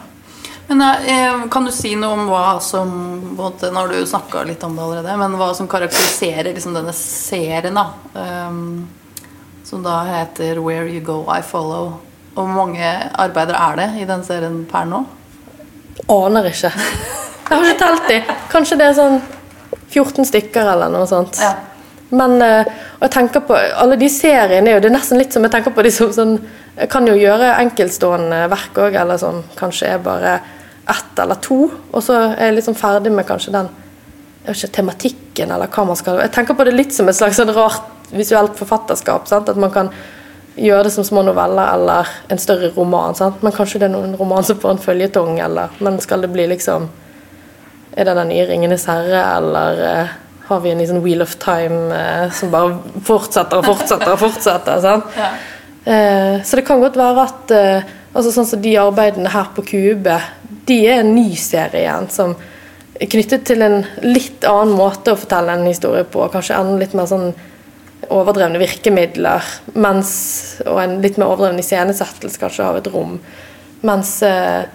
Men 0.67 0.81
eh, 0.81 1.47
Kan 1.51 1.67
du 1.67 1.71
si 1.71 1.91
noe 1.99 2.15
om 2.17 2.23
hva 2.31 2.57
som 2.63 2.89
Nå 3.37 3.49
har 3.75 3.91
du 3.91 3.99
snakka 4.07 4.41
litt 4.47 4.63
om 4.65 4.73
det 4.75 4.81
allerede, 4.81 5.17
men 5.21 5.35
hva 5.37 5.51
som 5.53 5.67
karakteriserer 5.69 6.53
liksom, 6.53 6.73
denne 6.73 6.93
serien, 6.97 7.75
da? 7.77 7.83
ehm, 8.17 8.87
som 9.75 9.83
da 9.83 10.03
heter 10.03 10.55
'Where 10.55 10.87
You 10.87 11.01
Go, 11.01 11.25
I 11.27 11.41
Follow'. 11.41 11.91
Og 12.35 12.43
hvor 12.43 12.47
mange 12.47 13.11
arbeidere 13.13 13.71
er 13.71 13.75
det 13.75 14.01
i 14.01 14.05
den 14.05 14.23
serien 14.23 14.65
per 14.71 14.85
nå? 14.85 15.05
Aner 16.09 16.45
ikke. 16.45 16.71
Jeg 17.49 17.57
har 17.57 17.65
ikke 17.65 17.79
telt 17.79 18.07
de. 18.07 18.21
Kanskje 18.51 18.77
det 18.77 18.85
er 18.85 18.93
sånn 18.95 19.21
14 19.89 20.25
stykker 20.25 20.71
eller 20.71 20.89
noe 20.89 21.07
sånt. 21.07 21.39
Ja. 21.43 21.53
Men 22.09 22.41
eh, 22.41 22.71
jeg 23.01 23.11
tenker 23.11 23.43
på 23.43 23.55
alle 23.55 23.97
de 23.99 24.09
seriene 24.09 24.69
er 24.69 24.77
jo 24.77 24.83
det 24.85 24.89
er 24.91 24.95
nesten 24.95 25.19
litt 25.19 25.33
som 25.33 25.43
jeg 25.43 25.51
tenker 25.51 25.75
på 25.75 25.83
de 25.83 25.91
som 25.91 26.13
sånn 26.13 26.37
Jeg 26.77 26.89
kan 26.91 27.07
jo 27.07 27.15
gjøre 27.15 27.55
enkeltstående 27.63 28.49
verk 28.51 28.79
òg, 28.83 28.95
eller 28.99 29.17
sånn 29.17 29.43
kanskje 29.55 29.87
er 29.93 29.99
bare 30.03 30.39
ett 30.91 31.19
eller 31.19 31.35
to, 31.35 31.71
og 31.91 32.03
så 32.03 32.17
er 32.35 32.49
jeg 32.49 32.55
liksom 32.57 32.75
ferdig 32.75 33.11
med 33.11 33.27
kanskje 33.27 33.51
den 33.51 33.69
ikke, 34.47 34.67
tematikken, 34.67 35.51
eller 35.51 35.67
hva 35.67 35.85
man 35.87 35.95
skal 35.95 36.19
Jeg 36.19 36.33
tenker 36.35 36.53
på 36.53 36.63
det 36.67 36.75
litt 36.75 36.93
som 36.93 37.07
et 37.07 37.15
slags 37.15 37.39
sånn 37.39 37.53
rart 37.55 37.94
visuelt 38.11 38.57
forfatterskap. 38.57 39.27
Sant? 39.27 39.49
At 39.49 39.59
man 39.59 39.73
kan 39.73 39.91
gjøre 40.55 40.87
det 40.87 40.93
som 40.95 41.03
små 41.03 41.23
noveller 41.25 41.73
eller 41.73 42.11
en 42.31 42.39
større 42.39 42.71
roman. 42.75 43.15
Sant? 43.15 43.41
Men 43.43 43.55
kanskje 43.55 43.81
det 43.81 43.89
er 43.89 43.95
noen 43.95 44.15
roman 44.19 44.45
som 44.47 44.59
får 44.59 44.75
en 44.75 44.83
føljetong, 44.83 45.39
eller 45.43 45.73
Men 45.79 45.99
skal 45.99 46.21
det 46.21 46.31
bli 46.31 46.47
liksom 46.47 46.89
Er 47.95 48.05
det 48.05 48.15
den 48.15 48.27
nye 48.27 48.45
'Ringenes 48.45 48.85
herre', 48.85 49.37
eller 49.37 50.01
uh, 50.01 50.07
har 50.47 50.59
vi 50.59 50.71
en 50.71 50.77
liksom 50.77 51.01
Wheel 51.03 51.21
of 51.21 51.35
Time 51.35 51.95
uh, 51.95 52.31
som 52.31 52.51
bare 52.51 52.77
fortsetter 53.03 53.57
og 53.57 53.65
fortsetter 53.65 54.11
og 54.11 54.19
fortsetter? 54.19 54.81
Sant? 54.81 55.05
Ja. 55.17 55.29
Uh, 55.85 56.43
så 56.43 56.55
det 56.55 56.65
kan 56.65 56.81
godt 56.81 56.97
være 56.97 57.23
at 57.23 57.51
altså 58.15 58.31
sånn 58.31 58.47
som 58.49 58.61
de 58.61 58.73
arbeidene 58.79 59.29
her 59.29 59.51
på 59.55 59.61
Kube, 59.61 60.19
de 60.65 60.77
er 60.87 61.03
en 61.03 61.15
ny 61.15 61.35
serie 61.35 61.83
igjen 61.83 62.09
som 62.09 62.35
er 62.99 63.11
knyttet 63.11 63.45
til 63.45 63.61
en 63.61 63.83
litt 64.01 64.43
annen 64.43 64.75
måte 64.75 65.13
å 65.13 65.19
fortelle 65.19 65.53
en 65.53 65.67
historie 65.67 66.03
på. 66.03 66.25
Kanskje 66.33 66.57
enda 66.57 66.79
litt 66.79 66.95
mer 66.97 67.05
sånn 67.05 67.33
overdrevne 68.13 68.59
virkemidler, 68.61 69.45
mens, 69.73 70.11
og 70.65 70.79
en 70.81 70.97
litt 71.03 71.19
mer 71.19 71.31
overdreven 71.31 71.61
iscenesettelse 71.61 72.41
kanskje 72.41 72.65
av 72.65 72.79
et 72.79 72.89
rom. 72.93 73.17
Mens 73.85 74.17
eh, 74.25 74.65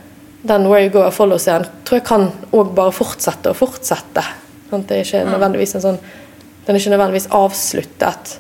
den 0.43 0.67
Where 0.69 0.87
You 0.87 0.93
Go 0.95 1.05
og 1.05 1.15
Follow-serien 1.15 1.67
tror 1.85 2.01
jeg 2.01 2.09
kan 2.09 2.29
òg 2.57 2.73
bare 2.77 2.95
fortsette 2.95 3.53
og 3.53 3.59
fortsette. 3.59 4.25
Sånn, 4.71 4.85
det 4.89 4.97
er 4.97 5.07
ikke 5.07 5.25
nødvendigvis 5.27 5.77
en 5.77 5.87
sånn 5.89 6.03
Den 6.61 6.77
er 6.77 6.83
ikke 6.83 6.93
nødvendigvis 6.93 7.31
avsluttet. 7.35 8.35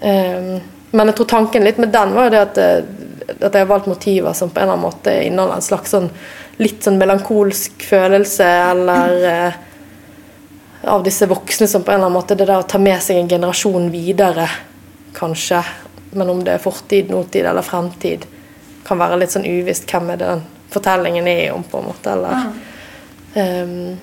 Um, 0.00 0.60
men 0.92 1.10
jeg 1.10 1.16
tror 1.18 1.28
tanken 1.32 1.64
litt 1.64 1.80
med 1.80 1.90
den 1.90 2.12
var 2.14 2.28
jo 2.28 2.32
det 2.34 2.42
at, 2.44 2.60
eh, 2.60 3.32
at 3.40 3.48
jeg 3.48 3.64
har 3.64 3.70
valgt 3.70 3.88
motiver 3.90 4.36
som 4.36 4.52
på 4.52 4.60
en 4.60 4.68
eller 4.68 4.76
annen 4.76 4.84
måte 4.84 5.14
inneholder 5.24 5.58
en 5.58 5.64
slags 5.64 5.94
sånn 5.94 6.08
litt 6.60 6.84
sånn 6.84 6.98
melankolsk 7.00 7.84
følelse, 7.88 8.46
eller 8.74 9.26
eh, 9.30 9.58
av 10.82 11.02
disse 11.02 11.26
voksne 11.26 11.68
som 11.68 11.82
på 11.82 11.90
en 11.90 11.94
eller 11.94 12.06
annen 12.06 12.18
måte 12.18 12.34
Det 12.34 12.46
der 12.46 12.62
å 12.62 12.68
ta 12.68 12.78
med 12.78 13.02
seg 13.02 13.20
en 13.20 13.28
generasjon 13.28 13.90
videre, 13.92 14.48
kanskje. 15.14 15.62
Men 16.16 16.30
om 16.30 16.44
det 16.44 16.56
er 16.56 16.62
fortid, 16.62 17.10
nåtid 17.10 17.46
eller 17.46 17.62
fremtid, 17.62 18.24
kan 18.86 18.98
være 18.98 19.20
litt 19.20 19.34
sånn 19.34 19.46
uvisst 19.46 19.90
hvem 19.90 20.14
er 20.14 20.20
det 20.20 20.30
den 20.30 20.46
fortellingen 20.70 21.26
er 21.28 21.52
om, 21.52 21.62
på 21.66 21.80
en 21.80 21.90
måte. 21.90 22.14
Eller 22.14 22.48
um, 23.34 23.98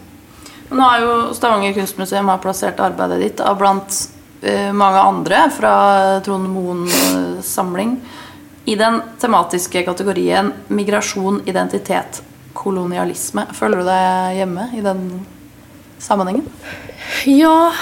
Nå 0.68 0.84
har 0.84 1.02
jo 1.02 1.18
Stavanger 1.36 1.74
kunstmuseum 1.76 2.28
har 2.28 2.44
plassert 2.44 2.80
arbeidet 2.84 3.20
ditt 3.24 3.42
av 3.44 3.58
blant 3.60 3.98
uh, 4.44 4.72
mange 4.76 5.02
andre 5.02 5.46
fra 5.56 5.74
Trond 6.24 6.50
Moens 6.52 7.48
samling 7.48 7.98
i 8.68 8.76
den 8.76 9.00
tematiske 9.20 9.84
kategorien 9.88 10.52
migrasjon, 10.68 11.40
identitet, 11.48 12.22
kolonialisme. 12.54 13.46
Føler 13.56 13.80
du 13.80 13.88
deg 13.88 14.40
hjemme 14.42 14.68
i 14.76 14.84
den 14.84 15.06
sammenhengen? 16.00 16.46
Ja, 17.26 17.74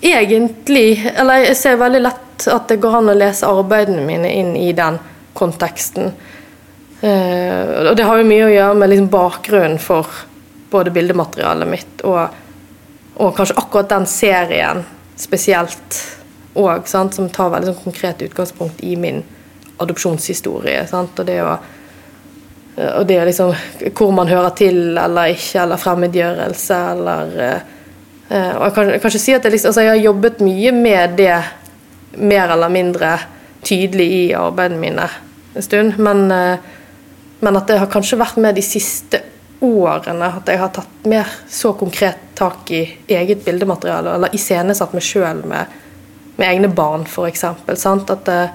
egentlig. 0.00 1.12
Eller 1.14 1.48
jeg 1.48 1.56
ser 1.56 1.78
veldig 1.80 2.02
lett 2.02 2.48
at 2.48 2.68
det 2.70 2.80
går 2.82 3.00
an 3.00 3.12
å 3.12 3.16
lese 3.18 3.48
arbeidene 3.50 4.04
mine 4.06 4.30
inn 4.30 4.52
i 4.56 4.70
den 4.76 4.98
konteksten. 5.38 6.12
Eh, 7.00 7.88
og 7.88 7.96
det 7.96 8.06
har 8.06 8.18
jo 8.18 8.26
mye 8.26 8.46
å 8.46 8.52
gjøre 8.52 8.78
med 8.78 8.92
liksom 8.92 9.10
bakgrunnen 9.12 9.80
for 9.82 10.06
både 10.70 10.92
bildematerialet 10.92 11.70
mitt 11.70 12.02
og, 12.04 12.34
og 13.16 13.36
kanskje 13.36 13.56
akkurat 13.56 13.92
den 13.92 14.06
serien 14.10 14.82
spesielt 15.18 16.00
òg, 16.58 16.88
som 16.90 17.30
tar 17.30 17.52
veldig 17.54 17.70
sånn 17.70 17.84
konkret 17.84 18.22
utgangspunkt 18.26 18.82
i 18.84 18.96
min 18.98 19.22
adopsjonshistorie. 19.78 20.82
Sant? 20.90 21.18
Og 21.18 21.28
det 21.28 21.38
å 21.44 21.54
og 22.78 23.06
det 23.08 23.16
er 23.18 23.26
liksom 23.26 23.54
hvor 23.98 24.12
man 24.14 24.30
hører 24.30 24.54
til 24.58 24.98
eller 24.98 25.32
ikke, 25.34 25.62
eller 25.62 25.80
fremmedgjørelse, 25.82 26.78
eller 26.92 27.32
uh, 27.38 28.54
Og 28.58 28.64
jeg 28.66 28.74
kan, 28.74 28.90
jeg 28.92 29.00
kan 29.00 29.10
ikke 29.10 29.22
si 29.24 29.32
at 29.32 29.44
jeg, 29.44 29.52
liksom, 29.54 29.70
altså 29.70 29.84
jeg 29.86 29.90
har 29.94 30.02
jobbet 30.04 30.42
mye 30.44 30.72
med 30.76 31.16
det 31.16 31.38
mer 32.18 32.52
eller 32.52 32.68
mindre 32.68 33.14
tydelig 33.64 34.06
i 34.12 34.24
arbeidene 34.36 34.80
mine 34.80 35.06
en 35.56 35.64
stund, 35.64 35.96
men, 35.98 36.28
men 37.40 37.56
at 37.58 37.66
det 37.66 37.78
har 37.80 37.88
kanskje 37.90 38.18
vært 38.20 38.36
med 38.36 38.54
de 38.54 38.62
siste 38.62 39.22
årene 39.64 40.28
at 40.38 40.48
jeg 40.50 40.60
har 40.60 40.70
tatt 40.74 41.06
mer 41.10 41.30
så 41.50 41.72
konkret 41.78 42.20
tak 42.38 42.70
i 42.70 42.82
eget 43.10 43.44
bildemateriale, 43.46 44.14
eller 44.14 44.34
iscenesatt 44.34 44.94
meg 44.94 45.04
sjøl 45.04 45.42
med, 45.48 45.78
med, 46.36 46.46
egne 46.46 46.70
barn, 46.70 47.06
f.eks. 47.08 47.44
At 47.48 48.30
uh, 48.30 48.52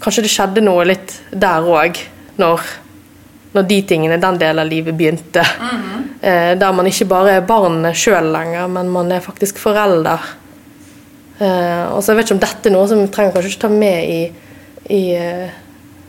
kanskje 0.00 0.24
det 0.24 0.32
skjedde 0.32 0.64
noe 0.64 0.86
litt 0.88 1.18
der 1.30 1.66
òg, 1.68 2.00
når 2.40 2.64
når 3.52 3.66
de 3.66 3.80
tingene, 3.82 4.20
den 4.22 4.38
delen 4.38 4.62
av 4.62 4.68
livet 4.70 4.94
begynte. 4.94 5.42
Mm 5.60 5.68
-hmm. 5.68 6.02
eh, 6.20 6.58
der 6.58 6.72
man 6.72 6.86
ikke 6.86 7.04
bare 7.04 7.30
er 7.30 7.40
barn 7.40 7.94
sjøl 7.94 8.32
lenger, 8.32 8.68
men 8.68 8.88
man 8.88 9.12
er 9.12 9.20
faktisk 9.20 9.58
forelder. 9.58 10.18
Eh, 11.40 11.84
og 11.94 12.02
så 12.04 12.12
Jeg 12.12 12.16
vet 12.16 12.28
ikke 12.28 12.36
om 12.36 12.44
dette 12.44 12.68
er 12.68 12.74
noe 12.74 12.88
som 12.88 13.00
vi 13.00 13.08
trenger 13.08 13.32
kanskje 13.32 13.54
ikke 13.54 13.62
ta 13.62 13.68
med 13.72 14.10
i, 14.12 14.20
i 14.92 15.00
eh, 15.16 15.48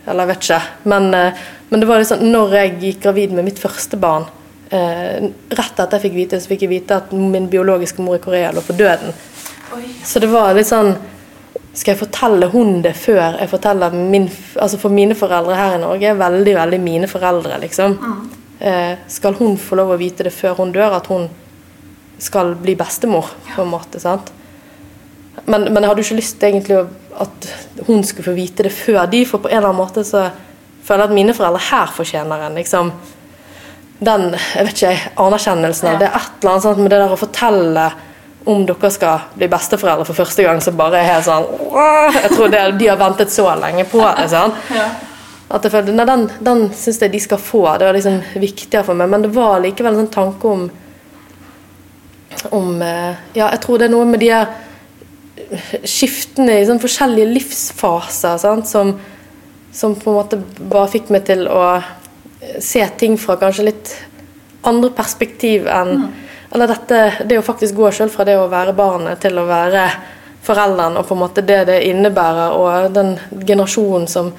Eller 0.08 0.26
jeg 0.26 0.32
vet 0.34 0.44
ikke. 0.44 0.62
Men, 0.92 1.14
eh, 1.16 1.42
men, 1.70 1.80
det 1.80 1.88
var 1.88 2.02
liksom 2.02 2.26
når 2.32 2.56
jeg 2.58 2.78
gikk 2.82 3.02
gravid 3.06 3.36
med 3.38 3.48
mitt 3.48 3.60
første 3.62 3.98
barn 3.98 4.28
Rett 4.72 5.80
etter 5.84 5.98
jeg 5.98 6.02
fikk 6.06 6.14
vite 6.16 6.38
så 6.40 6.48
fikk 6.48 6.62
jeg 6.64 6.72
vite 6.72 6.96
at 6.96 7.10
min 7.12 7.50
biologiske 7.52 8.00
mor 8.00 8.16
i 8.16 8.22
Korea 8.24 8.54
lå 8.56 8.62
for 8.64 8.80
døden. 8.80 9.12
Oi. 9.76 9.82
Så 10.08 10.22
det 10.24 10.30
var 10.32 10.54
litt 10.56 10.70
sånn 10.70 10.94
skal 11.74 11.94
jeg 11.94 12.02
fortelle 12.02 12.50
hun 12.52 12.82
det 12.84 12.92
før 13.00 13.38
jeg 13.40 13.48
forteller 13.48 13.94
min 13.96 14.26
Altså 14.60 14.80
for 14.82 14.92
mine 14.92 15.16
foreldre 15.16 15.56
her 15.56 15.78
i 15.78 15.82
Norge 15.82 16.10
er 16.10 16.20
veldig, 16.20 16.56
veldig 16.58 16.80
mine 16.84 17.08
foreldre, 17.08 17.60
liksom. 17.62 17.96
Mm. 17.96 18.42
Eh, 18.60 18.98
skal 19.08 19.38
hun 19.40 19.56
få 19.58 19.80
lov 19.80 19.94
å 19.94 20.00
vite 20.00 20.28
det 20.28 20.34
før 20.36 20.60
hun 20.60 20.74
dør, 20.76 20.98
at 21.00 21.08
hun 21.08 21.30
skal 22.22 22.54
bli 22.60 22.76
bestemor, 22.78 23.32
på 23.56 23.64
en 23.64 23.72
måte. 23.72 24.00
sant? 24.04 24.30
Men, 25.46 25.72
men 25.72 25.82
jeg 25.82 25.90
hadde 25.90 26.04
jo 26.04 26.08
ikke 26.10 26.20
lyst 26.20 26.44
egentlig 26.44 26.82
at 27.22 27.48
hun 27.88 28.04
skulle 28.04 28.28
få 28.28 28.36
vite 28.38 28.68
det 28.68 28.74
før 28.76 29.08
de, 29.10 29.24
for 29.26 29.42
på 29.42 29.50
en 29.50 29.58
eller 29.58 29.72
annen 29.72 29.82
måte 29.82 30.04
så 30.06 30.28
føler 30.86 31.06
jeg 31.06 31.10
at 31.10 31.16
mine 31.16 31.36
foreldre 31.38 31.64
her 31.72 31.92
fortjener 31.96 32.46
en 32.46 32.60
liksom 32.60 32.92
den 34.02 34.32
jeg 34.34 34.66
vet 34.66 34.80
ikke, 34.80 35.12
anerkjennelsen 35.22 35.92
av 35.92 35.94
ja. 35.94 36.00
det. 36.02 36.10
er 36.10 36.24
et 36.24 36.42
eller 36.42 36.54
annet 36.54 36.66
sånt 36.66 36.82
med 36.82 36.92
det 36.94 37.02
der 37.04 37.14
å 37.14 37.20
fortelle 37.22 37.84
om 38.44 38.66
dere 38.66 38.90
skal 38.94 39.28
bli 39.38 39.48
besteforeldre 39.52 40.06
for 40.08 40.18
første 40.18 40.44
gang, 40.46 40.62
så 40.64 40.74
bare 40.74 41.02
er 41.02 41.10
helt 41.12 41.28
sånn 41.28 41.46
Jeg 42.18 42.32
tror 42.34 42.50
det, 42.50 42.62
de 42.80 42.90
har 42.90 43.00
ventet 43.00 43.34
så 43.34 43.46
lenge 43.60 43.86
på 43.90 44.02
det. 44.02 44.28
Sånn. 44.32 44.56
At 45.52 45.66
jeg 45.68 45.74
følte, 45.74 45.94
nei, 45.94 46.08
Den, 46.10 46.26
den 46.42 46.64
syns 46.78 47.02
jeg 47.04 47.14
de 47.14 47.22
skal 47.22 47.42
få. 47.42 47.66
Det 47.78 47.90
var 47.90 47.98
liksom 47.98 48.22
viktigere 48.42 48.86
for 48.88 48.98
meg. 48.98 49.12
Men 49.12 49.26
det 49.26 49.34
var 49.36 49.62
likevel 49.62 49.94
en 49.94 50.06
sånn 50.06 50.16
tanke 50.16 50.56
om 50.56 50.70
om 52.56 52.82
eh, 52.82 53.18
Ja, 53.36 53.50
jeg 53.52 53.60
tror 53.62 53.78
det 53.78 53.90
er 53.90 53.94
noe 53.94 54.08
med 54.08 54.22
de 54.24 54.32
her 54.32 54.48
skiftene 55.86 56.56
i 56.62 56.66
sånn 56.66 56.80
forskjellige 56.82 57.28
livsfaser 57.28 58.40
sant? 58.42 58.70
Som, 58.72 58.96
som 59.76 59.98
på 60.00 60.14
en 60.14 60.18
måte 60.18 60.40
bare 60.62 60.90
fikk 60.94 61.12
meg 61.14 61.28
til 61.28 61.44
å 61.52 61.82
se 62.64 62.82
ting 62.98 63.18
fra 63.20 63.36
kanskje 63.42 63.68
litt 63.68 63.92
andre 64.66 64.90
perspektiv 64.96 65.68
enn 65.70 65.94
mm 66.00 66.31
eller 66.52 66.68
dette, 66.68 67.02
det 67.26 67.40
å 67.40 67.46
faktisk 67.46 67.76
gå 67.76 67.92
selv 67.96 68.12
fra 68.12 68.26
det 68.28 68.36
å 68.36 68.50
være 68.52 68.76
barnet 68.76 69.22
til 69.24 69.40
å 69.40 69.48
være 69.48 69.86
forelderen, 70.44 70.98
og 71.00 71.08
på 71.08 71.16
en 71.16 71.22
måte 71.22 71.44
det 71.46 71.64
det 71.70 71.80
innebærer, 71.88 72.56
og 72.58 72.94
den 72.96 73.16
generasjonen 73.46 74.08
som 74.10 74.32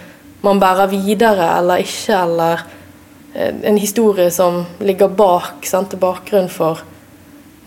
man 0.42 0.60
bærer 0.60 0.90
videre 0.90 1.46
eller 1.56 1.82
ikke, 1.84 2.18
eller 2.18 2.64
eh, 3.34 3.54
en 3.70 3.78
historie 3.78 4.30
som 4.34 4.64
ligger 4.82 5.12
bak, 5.16 5.64
sant, 5.68 5.94
bakgrunn 6.02 6.50
for, 6.52 6.82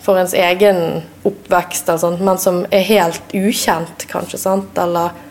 for 0.03 0.19
ens 0.19 0.35
egen 0.37 1.01
oppvekst, 1.25 1.89
sånt, 2.03 2.21
men 2.21 2.41
som 2.41 2.61
er 2.69 2.85
helt 2.85 3.33
ukjent, 3.33 4.05
kanskje. 4.11 4.41
Sant? 4.41 4.77
Eller 4.77 5.23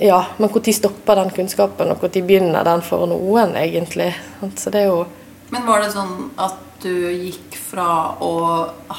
Ja, 0.00 0.22
men 0.38 0.50
når 0.52 0.72
stopper 0.72 1.16
den 1.16 1.30
kunnskapen, 1.32 1.90
og 1.90 2.02
når 2.04 2.22
begynner 2.22 2.64
den 2.64 2.82
for 2.84 3.08
noen, 3.08 3.56
egentlig? 3.56 4.12
Så 4.56 4.70
det 4.70 4.84
er 4.84 4.92
jo 4.92 5.06
Men 5.50 5.66
var 5.66 5.82
det 5.82 5.90
sånn 5.92 6.30
at 6.38 6.60
du 6.80 6.92
gikk 7.10 7.59
fra 7.70 7.90
å 8.22 8.32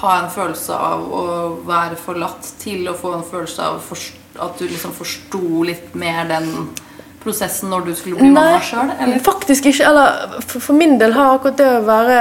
ha 0.02 0.14
en 0.22 0.30
følelse 0.32 0.76
av 0.76 1.04
å 1.12 1.26
være 1.68 1.98
forlatt, 2.00 2.54
til 2.62 2.88
å 2.88 2.96
få 2.98 3.18
en 3.18 3.28
følelse 3.28 3.68
av 3.68 3.82
at 4.42 4.62
du 4.62 4.68
liksom 4.68 4.94
forsto 4.96 5.66
litt 5.68 5.92
mer 6.00 6.24
den 6.30 6.48
prosessen 7.22 7.70
når 7.72 7.90
du 7.90 7.92
skulle 7.98 8.18
bli 8.18 8.30
Nei, 8.30 8.34
mamma 8.34 8.64
sjøl? 8.64 9.20
Faktisk 9.26 9.68
ikke. 9.70 9.86
Eller 9.90 10.40
for, 10.40 10.58
for, 10.64 10.78
min 10.78 10.98
del 11.02 11.14
har 11.18 11.36
akkurat 11.36 11.60
det 11.60 11.70
å 11.70 11.86
være 11.86 12.18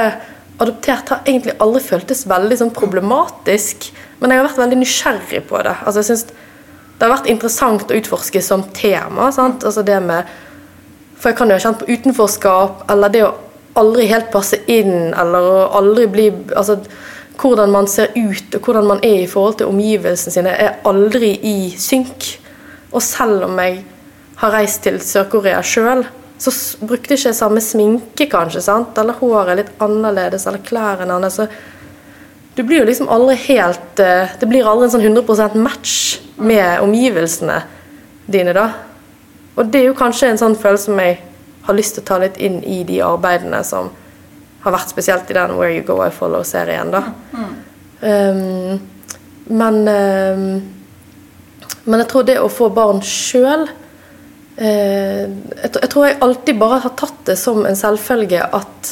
adoptert 0.61 1.14
har 1.14 1.23
egentlig 1.25 1.57
aldri 1.62 1.83
føltes 1.87 2.26
veldig 2.28 2.59
sånn 2.61 2.75
problematisk. 2.76 3.88
Men 4.21 4.35
jeg 4.35 4.42
har 4.42 4.49
vært 4.50 4.61
veldig 4.61 4.80
nysgjerrig 4.83 5.45
på 5.49 5.62
det. 5.64 5.76
Altså 5.85 6.02
jeg 6.02 6.11
synes 6.12 6.26
Det 7.00 7.07
har 7.07 7.14
vært 7.14 7.30
interessant 7.33 7.88
å 7.88 7.97
utforske 7.97 8.42
som 8.45 8.66
tema. 8.76 9.30
Sant? 9.33 9.64
Altså 9.64 9.83
det 9.87 9.97
med 10.04 10.28
For 11.16 11.30
jeg 11.30 11.38
kan 11.38 11.49
jo 11.49 11.57
ha 11.57 11.62
kjent 11.62 11.80
på 11.80 11.88
utenforskap, 11.88 12.85
eller 12.92 13.12
det 13.12 13.25
å 13.25 13.33
aldri 13.79 14.09
helt 14.11 14.31
passe 14.33 14.59
inn, 14.71 15.12
eller 15.15 15.71
aldri 15.79 16.07
bli 16.11 16.27
altså, 16.57 16.79
hvordan 17.41 17.73
man 17.73 17.89
ser 17.89 18.12
ut 18.17 18.57
og 18.57 18.67
hvordan 18.67 18.89
man 18.89 19.03
er 19.07 19.23
i 19.23 19.31
forhold 19.31 19.61
til 19.61 19.71
omgivelsene 19.71 20.35
sine, 20.35 20.55
er 20.55 20.81
aldri 20.89 21.33
i 21.47 21.57
synk. 21.79 22.27
Og 22.91 23.03
selv 23.05 23.47
om 23.47 23.61
jeg 23.62 23.83
har 24.41 24.55
reist 24.57 24.83
til 24.85 24.99
Sør-Korea 25.05 25.61
sjøl, 25.65 26.05
så 26.41 26.53
brukte 26.81 27.12
jeg 27.12 27.21
ikke 27.21 27.37
samme 27.37 27.61
sminke, 27.61 28.27
kanskje. 28.33 28.62
sant? 28.65 28.97
Eller 28.99 29.19
håret 29.21 29.59
litt 29.59 29.73
annerledes, 29.83 30.47
eller 30.49 30.62
klærne 30.65 31.05
annerledes. 31.05 31.53
Du 32.57 32.62
blir 32.67 32.81
jo 32.81 32.89
liksom 32.89 33.09
aldri 33.12 33.37
helt 33.47 34.00
eh, 34.03 34.33
Det 34.41 34.49
blir 34.49 34.67
aldri 34.67 34.89
en 34.89 34.95
sånn 34.97 35.05
100% 35.07 35.55
match 35.61 35.93
med 36.37 36.81
omgivelsene 36.83 37.61
dine, 38.27 38.55
da. 38.57 38.67
Og 39.57 39.69
det 39.69 39.83
er 39.83 39.91
jo 39.91 39.99
kanskje 39.99 40.33
en 40.33 40.41
sånn 40.41 40.57
følelse 40.59 40.89
som 40.89 41.00
jeg 41.00 41.21
har 41.67 41.76
lyst 41.76 41.97
til 41.97 42.05
å 42.05 42.09
ta 42.11 42.19
litt 42.23 42.38
inn 42.40 42.61
i 42.64 42.83
de 42.88 43.00
arbeidene 43.05 43.62
som 43.67 43.90
har 44.64 44.75
vært 44.75 44.93
spesielt 44.93 45.31
i 45.31 45.37
den 45.37 45.57
Where 45.57 45.73
You 45.73 45.85
Go 45.87 45.99
I 46.05 46.11
Follow-serien, 46.12 46.93
da. 46.93 47.05
Um, 48.00 48.81
men 49.50 49.76
um, 49.88 50.45
Men 51.85 52.02
jeg 52.02 52.09
tror 52.12 52.25
det 52.29 52.37
å 52.40 52.49
få 52.52 52.69
barn 52.73 53.00
sjøl 53.05 53.64
eh, 54.61 55.25
jeg, 55.25 55.71
jeg 55.73 55.88
tror 55.90 56.07
jeg 56.07 56.19
alltid 56.23 56.59
bare 56.61 56.79
har 56.85 56.93
tatt 56.97 57.23
det 57.26 57.37
som 57.40 57.64
en 57.67 57.76
selvfølge 57.76 58.45
at 58.45 58.90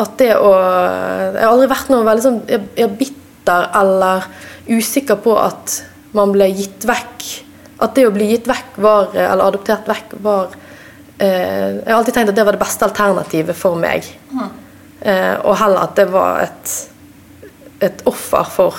at 0.00 0.16
det 0.20 0.32
å 0.36 0.50
Jeg 0.56 1.42
har 1.42 1.50
aldri 1.52 1.68
vært 1.70 1.92
noe 1.92 2.06
veldig 2.08 2.24
sånn 2.24 2.40
jeg, 2.48 2.64
jeg 2.78 2.86
er 2.88 2.96
bitter 3.02 3.68
eller 3.80 4.26
usikker 4.70 5.20
på 5.20 5.36
at 5.40 5.80
man 6.16 6.32
ble 6.34 6.48
gitt 6.50 6.84
vekk. 6.88 7.26
At 7.84 7.94
det 7.96 8.06
å 8.08 8.14
bli 8.14 8.30
gitt 8.32 8.48
vekk 8.50 8.78
var, 8.82 9.12
eller 9.14 9.46
adoptert 9.46 9.88
vekk 9.88 10.16
var 10.24 10.54
Jeg 11.20 11.84
har 11.84 11.98
alltid 11.98 12.14
tenkt 12.16 12.30
at 12.32 12.38
det 12.38 12.44
var 12.48 12.56
det 12.56 12.62
beste 12.62 12.86
alternativet 12.86 13.56
for 13.56 13.76
meg. 13.76 14.06
Eh, 15.00 15.36
og 15.44 15.56
heller 15.60 15.84
at 15.84 15.96
det 15.96 16.06
var 16.12 16.44
et, 16.46 16.72
et 17.84 18.02
offer 18.08 18.48
for 18.52 18.78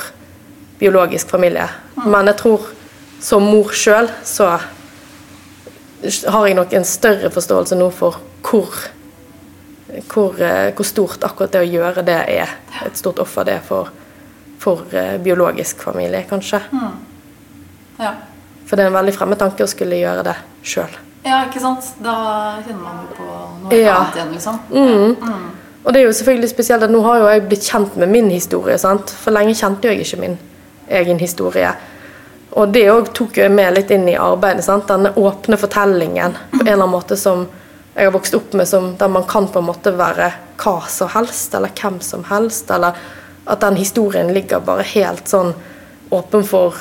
biologisk 0.82 1.30
familie. 1.30 1.68
Men 2.02 2.30
jeg 2.32 2.40
tror 2.42 2.66
som 3.22 3.46
mor 3.46 3.70
sjøl 3.78 4.10
så 4.26 4.56
har 6.02 6.48
jeg 6.48 6.58
nok 6.58 6.74
en 6.74 6.88
større 6.88 7.30
forståelse 7.34 7.78
nå 7.78 7.92
for 7.94 8.18
hvor 8.42 8.74
hvor, 10.08 10.42
eh, 10.42 10.74
hvor 10.74 10.86
stort 10.88 11.24
akkurat 11.24 11.52
det 11.52 11.62
å 11.62 11.68
gjøre 11.68 12.04
det 12.08 12.20
er. 12.32 12.52
Et 12.86 12.98
stort 12.98 13.20
offer 13.20 13.44
det 13.48 13.58
er 13.60 13.66
for, 13.66 13.92
for 14.60 14.86
eh, 14.96 15.18
biologisk 15.20 15.84
familie, 15.84 16.24
kanskje. 16.30 16.62
Ja. 18.00 18.14
For 18.66 18.80
det 18.80 18.86
er 18.86 18.92
en 18.92 18.96
veldig 18.96 19.14
fremmed 19.18 19.42
tanke 19.42 19.66
å 19.66 19.70
skulle 19.70 20.00
gjøre 20.00 20.24
det 20.30 20.38
sjøl. 20.64 20.96
Ja, 21.24 21.44
ikke 21.46 21.60
sant? 21.62 21.92
Da 22.04 22.16
kjenner 22.66 22.82
man 22.84 23.04
jo 23.04 23.16
på 23.18 23.28
noe 23.64 23.78
Ja. 23.80 23.96
annet 23.98 24.16
igjen, 24.16 24.32
liksom. 24.34 24.60
Og 25.84 25.94
det 25.94 26.02
er 26.02 26.06
jo 26.06 26.14
selvfølgelig 26.14 26.50
spesielt 26.50 26.84
at 26.84 26.92
nå 26.94 27.02
har 27.04 27.18
jo 27.20 27.28
jeg 27.28 27.48
blitt 27.50 27.64
kjent 27.66 27.96
med 27.98 28.10
min 28.10 28.30
historie. 28.30 28.78
sant? 28.78 29.10
For 29.10 29.32
lenge 29.32 29.54
kjente 29.58 29.88
jo 29.88 29.94
jeg 29.96 30.06
ikke 30.06 30.20
min 30.20 30.38
egen 30.90 31.20
historie. 31.20 31.72
Og 32.54 32.72
det 32.74 32.84
òg 32.92 33.14
tok 33.14 33.38
jeg 33.38 33.52
med 33.52 33.74
litt 33.74 33.90
inn 33.92 34.08
i 34.10 34.16
arbeidet. 34.16 34.64
sant? 34.64 34.88
Denne 34.88 35.14
åpne 35.16 35.58
fortellingen 35.58 36.36
på 36.52 36.60
en 36.62 36.68
eller 36.68 36.74
annen 36.84 36.90
måte 36.92 37.18
som 37.18 37.48
jeg 37.96 38.06
har 38.06 38.12
vokst 38.12 38.36
opp 38.36 38.54
med, 38.54 38.68
som, 38.68 38.96
der 38.98 39.08
man 39.08 39.24
kan 39.24 39.48
på 39.48 39.60
en 39.60 39.66
måte 39.66 39.92
være 39.98 40.32
hva 40.64 40.88
som 40.88 41.10
helst, 41.10 41.54
eller 41.56 41.70
hvem 41.82 42.00
som 42.02 42.24
helst. 42.30 42.70
Eller 42.72 42.94
at 43.48 43.60
den 43.60 43.76
historien 43.76 44.34
ligger 44.34 44.60
bare 44.60 44.84
helt 44.84 45.28
sånn 45.28 45.54
åpen 46.12 46.44
for, 46.46 46.76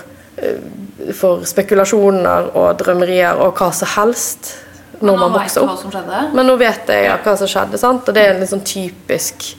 for 1.17 1.45
spekulasjoner 1.49 2.51
og 2.57 2.75
drømmerier 2.81 3.41
og 3.41 3.55
hva 3.59 3.71
som 3.77 3.91
helst 3.97 4.53
når 5.01 5.17
man 5.17 5.33
vokser 5.33 5.65
opp. 5.65 6.35
Men 6.37 6.47
nå 6.49 6.57
vet 6.61 6.91
jeg 6.93 7.07
ja, 7.07 7.17
hva 7.25 7.37
som 7.41 7.49
skjedde, 7.49 7.81
sant? 7.81 8.09
og 8.09 8.17
det 8.17 8.25
er 8.27 8.37
en 8.37 8.49
sånn 8.49 8.65
typisk 8.67 9.55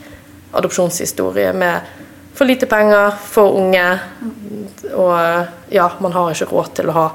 adopsjonshistorie 0.57 1.53
med 1.57 1.97
for 2.35 2.47
lite 2.47 2.65
penger, 2.65 3.11
for 3.27 3.57
unge, 3.59 3.87
og 4.95 5.73
ja, 5.73 5.89
man 5.99 6.13
har 6.15 6.31
ikke 6.31 6.47
råd 6.51 6.71
til 6.79 6.91
å 6.91 6.95
ha 6.95 7.07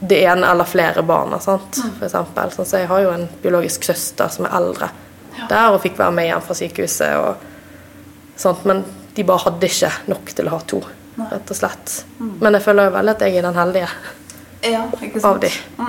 det 0.00 0.18
ene 0.26 0.48
eller 0.50 0.68
flere 0.68 1.04
barna, 1.06 1.38
sant? 1.40 1.78
for 1.98 2.08
eksempel. 2.08 2.50
Sånn, 2.54 2.68
så 2.68 2.82
jeg 2.82 2.90
har 2.90 3.04
jo 3.04 3.12
en 3.14 3.28
biologisk 3.42 3.86
søster 3.86 4.32
som 4.32 4.48
er 4.48 4.56
eldre 4.58 4.90
der, 5.48 5.70
og 5.70 5.80
fikk 5.84 5.96
være 6.00 6.14
med 6.16 6.26
hjem 6.28 6.42
fra 6.44 6.56
sykehuset, 6.58 7.20
og 7.20 8.40
sant? 8.40 8.64
men 8.68 8.82
de 9.14 9.26
bare 9.26 9.46
hadde 9.46 9.70
ikke 9.70 9.92
nok 10.10 10.34
til 10.36 10.48
å 10.50 10.56
ha 10.56 10.60
to, 10.72 10.82
rett 11.18 11.50
og 11.50 11.56
slett. 11.56 11.94
Men 12.18 12.54
jeg 12.56 12.62
føler 12.64 12.88
jo 12.88 12.94
veldig 12.94 13.14
at 13.16 13.24
jeg 13.26 13.36
er 13.40 13.46
den 13.48 13.58
heldige 13.58 13.88
Ja, 14.70 14.82
av 15.24 15.40
de. 15.40 15.48
de. 15.48 15.86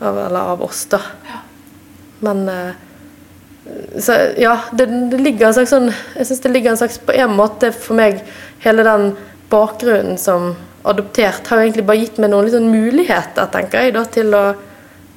Av, 0.00 0.18
eller 0.26 0.40
av 0.54 0.62
oss, 0.64 0.84
da. 0.92 1.00
Men 2.20 2.48
eh, 2.48 2.72
Så 4.00 4.12
ja, 4.40 4.58
det, 4.72 4.86
det 5.10 5.18
ligger 5.20 5.46
en 5.48 5.54
slags 5.56 5.70
sånn 5.74 5.90
Jeg 6.16 6.26
syns 6.28 6.40
det 6.44 6.52
ligger 6.52 6.70
en 6.72 6.78
slags 6.80 6.98
På 6.98 7.12
en 7.12 7.34
måte 7.36 7.72
for 7.76 7.96
meg 7.98 8.22
Hele 8.64 8.84
den 8.86 9.10
bakgrunnen 9.52 10.16
som 10.20 10.54
adoptert 10.86 11.48
har 11.50 11.58
jo 11.60 11.66
egentlig 11.66 11.84
bare 11.88 11.98
gitt 11.98 12.18
meg 12.22 12.30
noen 12.30 12.48
sånn 12.52 12.68
muligheter, 12.70 13.48
tenker 13.50 13.82
jeg, 13.84 13.92
da, 13.96 14.04
til 14.06 14.30
å, 14.38 14.42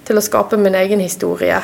til 0.08 0.18
å 0.18 0.24
skape 0.26 0.58
min 0.58 0.74
egen 0.74 1.02
historie. 1.04 1.60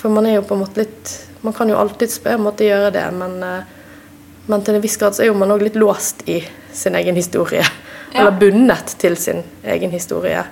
For 0.00 0.08
man 0.12 0.24
er 0.28 0.38
jo 0.38 0.44
på 0.48 0.56
en 0.56 0.62
måte 0.62 0.80
litt 0.86 1.12
Man 1.44 1.52
kan 1.56 1.68
jo 1.68 1.76
alltids 1.76 2.16
på 2.24 2.32
en 2.32 2.44
måte 2.46 2.64
gjøre 2.64 2.90
det, 2.96 3.04
men, 3.16 3.34
eh, 3.44 3.75
men 4.46 4.62
til 4.62 4.78
en 4.78 4.84
viss 4.84 4.96
grad 5.00 5.16
så 5.16 5.24
er 5.24 5.30
jo 5.30 5.38
man 5.38 5.50
òg 5.54 5.64
litt 5.66 5.78
låst 5.78 6.22
i 6.30 6.40
sin 6.72 6.94
egen 6.94 7.18
historie. 7.18 7.64
Eller 8.12 8.30
bundet 8.30 8.94
til 8.98 9.16
sin 9.16 9.42
egen 9.64 9.90
historie. 9.90 10.44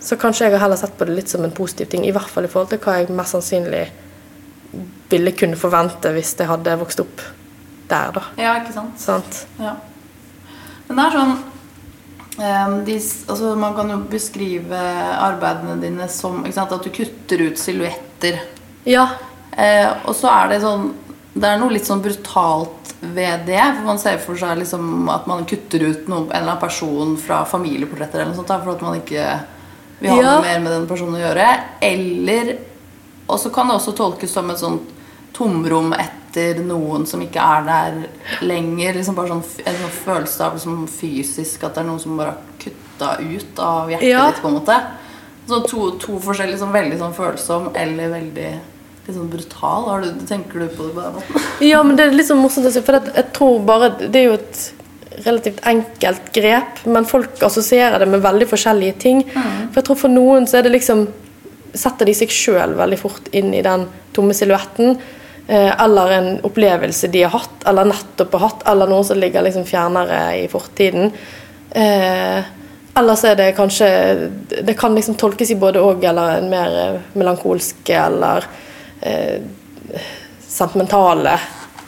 Så 0.00 0.16
kanskje 0.20 0.48
jeg 0.48 0.56
har 0.56 0.64
heller 0.66 0.76
sett 0.76 0.96
på 0.98 1.06
det 1.08 1.14
litt 1.16 1.32
som 1.32 1.44
en 1.44 1.54
positiv 1.54 1.88
ting, 1.92 2.04
i 2.04 2.12
hvert 2.12 2.28
fall 2.28 2.44
i 2.44 2.50
forhold 2.50 2.74
til 2.74 2.80
hva 2.84 2.98
jeg 2.98 3.14
mest 3.14 3.36
sannsynlig 3.36 3.84
ville 5.08 5.32
kunne 5.38 5.56
forvente 5.56 6.10
hvis 6.12 6.34
jeg 6.36 6.50
hadde 6.50 6.76
vokst 6.80 7.00
opp 7.00 7.22
der, 7.88 8.12
da. 8.16 8.22
Ja, 8.40 8.56
ikke 8.60 8.74
sant? 8.74 9.00
Sant? 9.00 9.38
Ja. 9.60 9.76
Men 10.88 10.98
det 10.98 11.04
er 11.06 11.16
sånn 11.16 11.34
um, 11.36 12.74
de, 12.84 12.96
altså 13.32 13.54
Man 13.60 13.76
kan 13.76 13.92
jo 13.92 13.98
beskrive 14.10 14.80
arbeidene 15.24 15.78
dine 15.80 16.08
som 16.12 16.42
ikke 16.42 16.58
sant, 16.58 16.74
at 16.76 16.84
du 16.84 16.92
kutter 16.92 17.46
ut 17.46 17.60
silhuetter. 17.60 18.42
Ja. 18.88 19.06
Uh, 19.54 20.08
og 20.10 20.12
så 20.18 20.32
er 20.32 20.52
det 20.52 20.60
sånn 20.64 20.90
Det 21.34 21.48
er 21.50 21.58
noe 21.58 21.72
litt 21.74 21.86
sånn 21.88 22.02
brutalt 22.02 22.92
ved 23.00 23.46
det. 23.48 23.58
For 23.76 23.82
man 23.88 23.98
ser 23.98 24.18
for 24.22 24.38
seg 24.38 24.58
liksom 24.60 25.08
at 25.10 25.26
man 25.26 25.44
kutter 25.50 25.82
ut 25.88 26.06
noen, 26.08 26.28
en 26.28 26.36
eller 26.36 26.52
annen 26.54 26.60
person 26.62 27.16
fra 27.18 27.40
familieportretter 27.44 28.20
eller 28.22 28.32
noe 28.34 28.38
sånt, 28.38 28.52
for 28.64 28.74
at 28.76 28.82
man 28.86 29.00
ikke 29.00 29.24
vil 30.00 30.10
ha 30.10 30.16
Ja. 30.20 30.22
noe 30.36 30.42
mer 30.42 30.60
med 30.60 30.72
den 30.72 30.86
personen 30.86 31.14
å 31.18 31.24
gjøre. 31.24 31.48
Eller 31.82 32.58
Og 33.26 33.38
så 33.40 33.50
kan 33.50 33.66
det 33.68 33.76
også 33.76 33.94
tolkes 33.96 34.28
som 34.30 34.50
et 34.50 34.58
sånt 34.58 34.82
tomrom 35.32 35.94
etter 35.94 36.58
noen 36.62 37.06
som 37.06 37.20
ikke 37.22 37.40
er 37.40 37.62
der 37.64 38.08
lenger. 38.42 38.92
Liksom 38.94 39.14
bare 39.14 39.28
sånn, 39.28 39.42
En 39.66 39.74
sånn 39.74 39.94
følelse 40.04 40.40
av 40.44 40.52
liksom 40.54 40.86
fysisk 40.86 41.64
at 41.64 41.74
det 41.74 41.80
er 41.84 41.88
noen 41.88 42.00
som 42.00 42.16
bare 42.18 42.26
har 42.34 42.38
kutta 42.58 43.18
ut 43.22 43.58
av 43.58 43.88
hjertet 43.88 44.02
Ja. 44.10 44.26
ditt. 44.30 44.42
på 44.42 44.48
en 44.48 44.54
måte 44.60 44.82
Så 45.48 45.60
to, 45.66 45.90
to 45.98 46.18
forskjellige 46.18 46.58
sånn 46.58 46.72
veldig 46.72 46.98
sånn 46.98 47.14
følsom 47.14 47.70
eller 47.74 48.08
veldig 48.10 48.60
litt 49.06 49.16
sånn 49.16 49.32
brutal. 49.32 49.88
Har 49.88 50.04
du, 50.04 50.22
tenker 50.28 50.64
du 50.64 50.68
på 50.68 50.86
det 50.88 50.94
på 50.94 51.02
den 51.02 51.18
måten? 51.18 51.50
ja, 51.72 51.82
men 51.84 51.98
det 51.98 52.06
er 52.06 52.16
litt 52.16 52.30
sånn 52.30 52.42
morsomt 52.42 52.68
å 52.68 52.72
si, 52.72 52.82
for 52.84 53.00
jeg 53.00 53.26
tror 53.36 53.60
bare 53.66 53.92
Det 54.00 54.20
er 54.20 54.26
jo 54.30 54.38
et 54.38 54.62
relativt 55.24 55.60
enkelt 55.70 56.30
grep, 56.34 56.80
men 56.90 57.06
folk 57.06 57.42
assosierer 57.46 58.02
det 58.02 58.08
med 58.10 58.24
veldig 58.24 58.48
forskjellige 58.50 58.96
ting. 59.04 59.20
For 59.30 59.78
jeg 59.78 59.86
tror 59.86 60.00
for 60.00 60.12
noen 60.12 60.48
så 60.50 60.58
er 60.58 60.66
det 60.66 60.74
liksom 60.74 61.06
Setter 61.74 62.06
de 62.06 62.12
seg 62.14 62.30
sjøl 62.30 62.76
veldig 62.78 62.96
fort 63.00 63.24
inn 63.34 63.48
i 63.50 63.62
den 63.66 63.88
tomme 64.14 64.30
silhuetten. 64.38 64.92
Eh, 65.48 65.72
eller 65.82 66.12
en 66.14 66.28
opplevelse 66.46 67.08
de 67.10 67.24
har 67.24 67.32
hatt, 67.34 67.64
eller 67.66 67.88
nettopp 67.90 68.36
har 68.36 68.44
hatt, 68.44 68.62
eller 68.70 68.92
noen 68.92 69.08
som 69.08 69.18
ligger 69.18 69.42
liksom 69.42 69.66
fjernere 69.66 70.20
i 70.38 70.44
fortiden. 70.52 71.10
Eh, 71.74 72.46
så 72.94 73.32
er 73.32 73.34
det 73.34 73.56
kanskje 73.56 73.88
Det 74.62 74.76
kan 74.78 74.94
liksom 74.94 75.16
tolkes 75.18 75.50
i 75.50 75.58
både 75.58 75.82
og, 75.82 76.04
eller 76.04 76.38
en 76.38 76.46
mer 76.50 76.70
melankolsk 77.18 77.82
melankolske 77.82 77.98
eller 77.98 78.46
eh, 79.04 80.02
sentimentale 80.40 81.38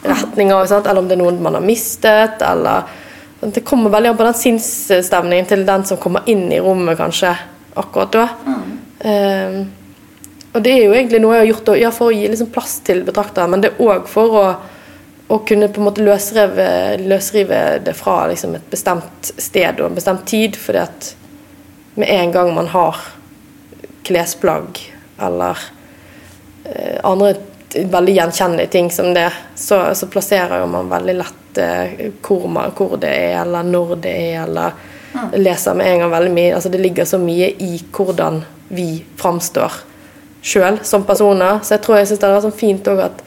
retninger. 0.02 0.66
Sant? 0.66 0.87
Eller 0.87 1.02
om 1.02 1.09
det 1.09 1.16
er 1.16 1.22
noen 1.22 1.42
man 1.42 1.59
har 1.59 1.64
mistet, 1.64 2.42
eller 2.42 3.02
Det 3.40 3.61
kommer 3.68 3.92
veldig 3.92 4.09
an 4.09 4.16
på 4.16 4.24
den 4.24 4.35
sinnsstemningen 4.35 5.46
til 5.46 5.66
den 5.68 5.83
som 5.85 5.98
kommer 6.00 6.24
inn 6.26 6.46
i 6.52 6.61
rommet, 6.61 6.96
kanskje, 6.98 7.35
akkurat 7.76 8.14
da. 8.14 8.22
Eh, 9.05 9.59
og 10.57 10.62
det 10.64 10.72
er 10.72 10.87
jo 10.87 10.94
egentlig 10.96 11.20
noe 11.20 11.35
jeg 11.37 11.42
har 11.42 11.50
gjort 11.50 11.68
ja, 11.76 11.90
for 11.92 12.09
å 12.09 12.16
gi 12.16 12.31
liksom 12.33 12.48
plass 12.55 12.79
til 12.87 13.02
betrakteren, 13.05 13.52
men 13.52 13.61
det 13.61 13.74
er 13.74 13.83
òg 13.85 14.09
for 14.09 14.38
å, 14.40 14.44
å 15.29 15.38
kunne 15.44 15.68
på 15.68 15.83
en 15.83 15.88
måte 15.90 16.05
løsrive, 16.07 16.68
løsrive 17.05 17.61
det 17.85 17.92
fra 17.98 18.22
liksom 18.33 18.57
et 18.57 18.64
bestemt 18.72 19.31
sted 19.37 19.83
og 19.83 19.90
en 19.90 20.00
bestemt 20.00 20.24
tid, 20.33 20.57
fordi 20.57 20.81
at 20.87 21.11
med 22.00 22.09
en 22.09 22.33
gang 22.33 22.55
man 22.57 22.72
har 22.72 23.05
klesplagg 24.09 24.81
eller 25.20 25.61
andre 27.07 27.35
veldig 27.74 28.14
gjenkjennelige 28.16 28.66
ting 28.66 28.90
som 28.90 29.14
det, 29.14 29.33
så, 29.55 29.94
så 29.94 30.07
plasserer 30.07 30.61
jo 30.61 30.68
man 30.70 30.88
veldig 30.90 31.14
lett 31.18 31.59
eh, 31.59 32.07
hvor, 32.24 32.46
man, 32.48 32.72
hvor 32.76 32.96
det 33.00 33.11
er, 33.11 33.40
eller 33.42 33.66
når 33.66 33.96
det 34.05 34.14
er, 34.31 34.44
eller 34.46 35.37
leser 35.37 35.74
med 35.74 35.90
en 35.90 36.05
gang 36.05 36.12
veldig 36.12 36.33
mye. 36.37 36.55
Altså 36.55 36.72
det 36.72 36.81
ligger 36.83 37.09
så 37.09 37.18
mye 37.20 37.50
i 37.62 37.79
hvordan 37.92 38.42
vi 38.68 39.05
framstår 39.16 39.81
sjøl 40.46 40.81
som 40.87 41.07
personer. 41.09 41.61
Så 41.62 41.76
jeg 41.76 41.85
tror 41.85 42.00
jeg 42.00 42.11
synes 42.11 42.22
det 42.22 42.31
er 42.31 42.44
sånn 42.44 42.61
fint 42.61 42.90
òg 42.92 43.02
at, 43.09 43.24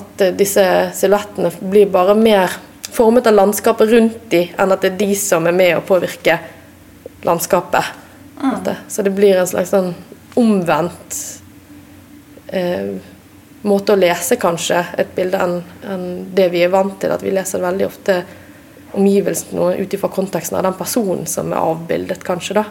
at 0.00 0.26
eh, 0.26 0.34
disse 0.36 0.66
silhuettene 0.98 1.52
blir 1.60 1.90
bare 1.92 2.16
mer 2.18 2.58
formet 2.90 3.28
av 3.30 3.36
landskapet 3.38 3.90
rundt 3.90 4.22
de, 4.32 4.44
enn 4.58 4.74
at 4.74 4.82
det 4.82 4.94
er 4.94 5.02
de 5.02 5.12
som 5.18 5.46
er 5.46 5.56
med 5.56 5.76
å 5.78 5.84
påvirke 5.86 6.40
landskapet. 7.26 7.96
Mm. 8.40 8.64
Så 8.88 9.04
det 9.04 9.12
blir 9.14 9.36
en 9.36 9.48
slags 9.48 9.70
sånn 9.74 9.92
omvendt 10.40 11.18
eh, 12.52 12.92
måte 13.62 13.94
å 13.94 13.98
lese 14.00 14.38
kanskje 14.40 14.84
et 14.98 15.14
bilde 15.16 15.40
enn 15.40 15.56
en 15.86 16.04
det 16.34 16.48
vi 16.52 16.62
er 16.64 16.72
vant 16.72 16.96
til. 17.00 17.12
At 17.12 17.24
vi 17.24 17.32
leser 17.34 17.62
veldig 17.62 17.86
ofte 17.86 18.20
omgivelsene 18.92 19.74
ut 19.78 19.94
ifra 19.94 20.10
konteksten 20.10 20.58
av 20.58 20.66
den 20.66 20.78
personen 20.78 21.26
som 21.26 21.52
er 21.52 21.62
avbildet, 21.62 22.24
kanskje. 22.26 22.62
da. 22.62 22.64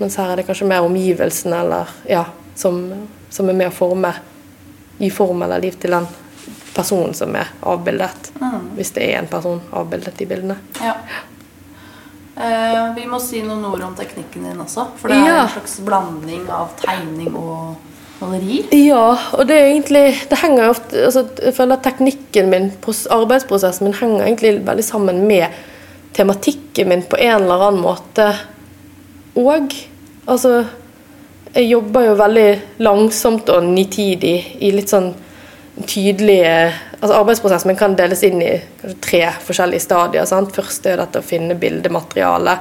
Mens 0.00 0.16
her 0.16 0.32
er 0.32 0.40
det 0.40 0.46
kanskje 0.48 0.68
mer 0.70 0.86
omgivelsene 0.86 1.62
eller, 1.64 1.88
ja, 2.08 2.24
som, 2.54 2.78
som 3.28 3.48
er 3.50 3.58
med 3.58 3.72
å 3.72 3.74
forme, 3.74 4.14
gi 5.00 5.10
form 5.12 5.42
eller 5.42 5.60
liv 5.60 5.76
til 5.80 5.96
den 5.96 6.06
personen 6.74 7.14
som 7.16 7.34
er 7.36 7.50
avbildet. 7.66 8.30
Hvis 8.76 8.94
det 8.96 9.08
er 9.10 9.18
en 9.18 9.28
person 9.32 9.60
avbildet 9.76 10.22
i 10.22 10.28
bildene. 10.30 10.56
Ja. 10.80 10.94
Eh, 12.40 12.94
vi 12.96 13.04
må 13.10 13.18
si 13.20 13.42
noen 13.44 13.64
ord 13.68 13.82
om 13.84 13.94
teknikken 13.98 14.46
din 14.48 14.60
også. 14.64 14.86
For 14.96 15.08
det 15.08 15.18
er 15.18 15.26
Ja. 15.26 15.42
en 15.42 15.48
slags 15.48 15.80
blanding 15.84 16.48
av 16.48 16.70
tegning 16.80 17.34
og 17.36 17.76
maleri. 18.20 18.64
Ja, 18.86 19.16
og 19.32 19.46
det 19.48 19.56
er 19.56 19.66
egentlig 19.72 20.28
Det 20.28 20.38
henger 20.38 20.64
jo 20.64 20.70
ofte 20.70 21.04
altså, 21.04 21.28
Jeg 21.42 21.54
føler 21.54 21.72
at 21.76 21.82
teknikken 21.82 22.50
min, 22.50 22.72
arbeidsprosessen 23.10 23.84
min, 23.84 23.94
henger 23.94 24.24
egentlig 24.26 24.66
veldig 24.66 24.84
sammen 24.84 25.26
med 25.26 25.48
tematikken 26.14 26.88
min 26.88 27.02
på 27.02 27.16
en 27.18 27.42
eller 27.42 27.68
annen 27.68 27.82
måte 27.82 28.34
òg. 29.36 29.74
Altså 30.28 30.66
Jeg 31.54 31.70
jobber 31.70 32.00
jo 32.06 32.14
veldig 32.14 32.60
langsomt 32.78 33.48
og 33.48 33.64
nitidig 33.64 34.56
i 34.60 34.70
litt 34.70 34.88
sånn 34.88 35.14
tydelige 35.86 36.72
altså 37.00 37.16
Arbeidsprosessen 37.16 37.76
kan 37.78 37.96
deles 37.96 38.22
inn 38.26 38.42
i 38.44 38.52
tre 39.00 39.22
forskjellige 39.44 39.86
stadier. 39.86 40.28
Sant? 40.28 40.52
Først 40.54 40.86
er 40.86 41.00
dette 41.00 41.22
å 41.22 41.26
finne 41.26 41.56
bildemateriale. 41.58 42.56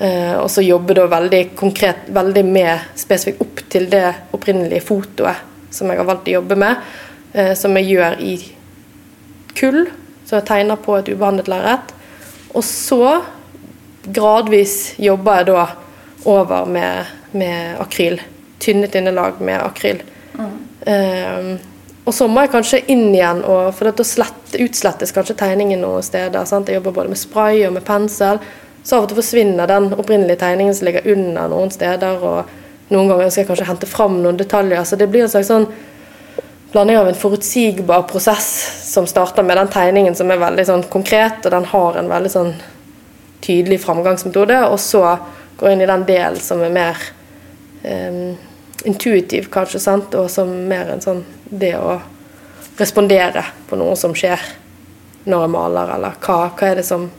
Eh, 0.00 0.36
og 0.40 0.48
så 0.50 0.64
jobbe 0.64 0.96
da 0.96 1.04
veldig 1.12 1.42
konkret, 1.58 2.08
veldig 2.08 2.44
med 2.48 2.96
spesifikt 2.96 3.42
opp 3.44 3.62
til 3.72 3.90
det 3.92 4.06
opprinnelige 4.32 4.86
fotoet 4.86 5.46
som 5.70 5.90
jeg 5.90 6.00
har 6.00 6.08
valgt 6.08 6.30
å 6.30 6.38
jobbe 6.38 6.56
med. 6.58 6.86
Eh, 7.32 7.52
som 7.58 7.76
jeg 7.76 7.90
gjør 7.92 8.16
i 8.24 8.34
kull, 9.60 9.82
så 10.24 10.38
jeg 10.38 10.48
tegner 10.48 10.80
på 10.80 10.96
et 10.96 11.10
ubehandlet 11.12 11.50
lerret. 11.52 11.92
Og 12.56 12.64
så 12.64 13.20
gradvis 14.08 14.94
jobber 14.98 15.42
jeg 15.42 15.50
da 15.50 15.66
over 16.30 16.64
med, 16.68 17.12
med 17.36 17.76
akryl. 17.82 18.16
Tynne, 18.60 18.88
tynne 18.92 19.12
lag 19.12 19.36
med 19.44 19.60
akryl. 19.60 20.00
Eh, 20.88 21.52
og 22.08 22.14
så 22.16 22.26
må 22.30 22.44
jeg 22.44 22.52
kanskje 22.54 22.80
inn 22.90 23.10
igjen, 23.12 23.42
og, 23.44 23.74
for 23.76 23.90
da 23.90 24.06
slett, 24.06 24.56
utslettes 24.56 25.12
kanskje 25.14 25.36
tegningen 25.42 25.82
noen 25.84 26.04
steder. 26.04 26.46
Sant? 26.48 26.70
Jeg 26.70 26.80
jobber 26.80 26.96
både 26.96 27.12
med 27.12 27.20
spray 27.20 27.66
og 27.68 27.76
med 27.76 27.84
pensel. 27.86 28.40
Så 28.82 28.96
av 28.96 29.04
og 29.04 29.10
til 29.10 29.20
forsvinner 29.20 29.68
den 29.68 29.90
opprinnelige 29.92 30.40
tegningen 30.40 30.74
som 30.74 30.88
ligger 30.88 31.06
under 31.12 31.52
noen 31.52 31.70
steder. 31.74 32.24
Og 32.24 32.90
noen 32.94 33.12
ganger 33.12 33.28
skal 33.28 33.44
jeg 33.44 33.50
kanskje 33.52 33.68
hente 33.68 33.90
fram 33.90 34.16
noen 34.24 34.40
detaljer. 34.40 34.82
Så 34.88 34.98
det 34.98 35.10
blir 35.12 35.26
en 35.26 35.32
slags 35.32 35.52
sånn 35.52 35.68
blanding 36.72 36.98
av 36.98 37.10
en 37.10 37.18
forutsigbar 37.18 38.06
prosess 38.08 38.48
som 38.86 39.06
starter 39.06 39.44
med 39.46 39.58
den 39.58 39.70
tegningen 39.70 40.16
som 40.16 40.30
er 40.30 40.40
veldig 40.40 40.66
sånn 40.68 40.84
konkret, 40.90 41.42
og 41.44 41.52
den 41.52 41.66
har 41.66 41.98
en 41.98 42.10
veldig 42.10 42.30
sånn 42.30 42.52
tydelig 43.42 43.80
framgangsmetode, 43.82 44.60
og 44.70 44.78
så 44.80 45.16
går 45.58 45.68
jeg 45.68 45.76
inn 45.76 45.82
i 45.82 45.90
den 45.90 46.04
delen 46.06 46.38
som 46.42 46.62
er 46.62 46.74
mer 46.74 47.02
eh, 47.82 48.38
intuitiv, 48.84 49.48
kanskje, 49.52 49.80
sant? 49.80 50.14
og 50.14 50.30
som 50.30 50.50
mer 50.68 50.94
en 50.94 51.02
sånn 51.04 51.24
det 51.50 51.74
å 51.78 51.98
respondere 52.78 53.44
på 53.68 53.76
noe 53.76 53.96
som 53.98 54.14
skjer 54.16 54.40
når 55.28 55.44
jeg 55.44 55.52
maler, 55.52 55.94
eller 55.96 56.16
hva, 56.24 56.38
hva 56.56 56.68
er 56.70 56.80
det 56.80 56.86
som 56.88 57.10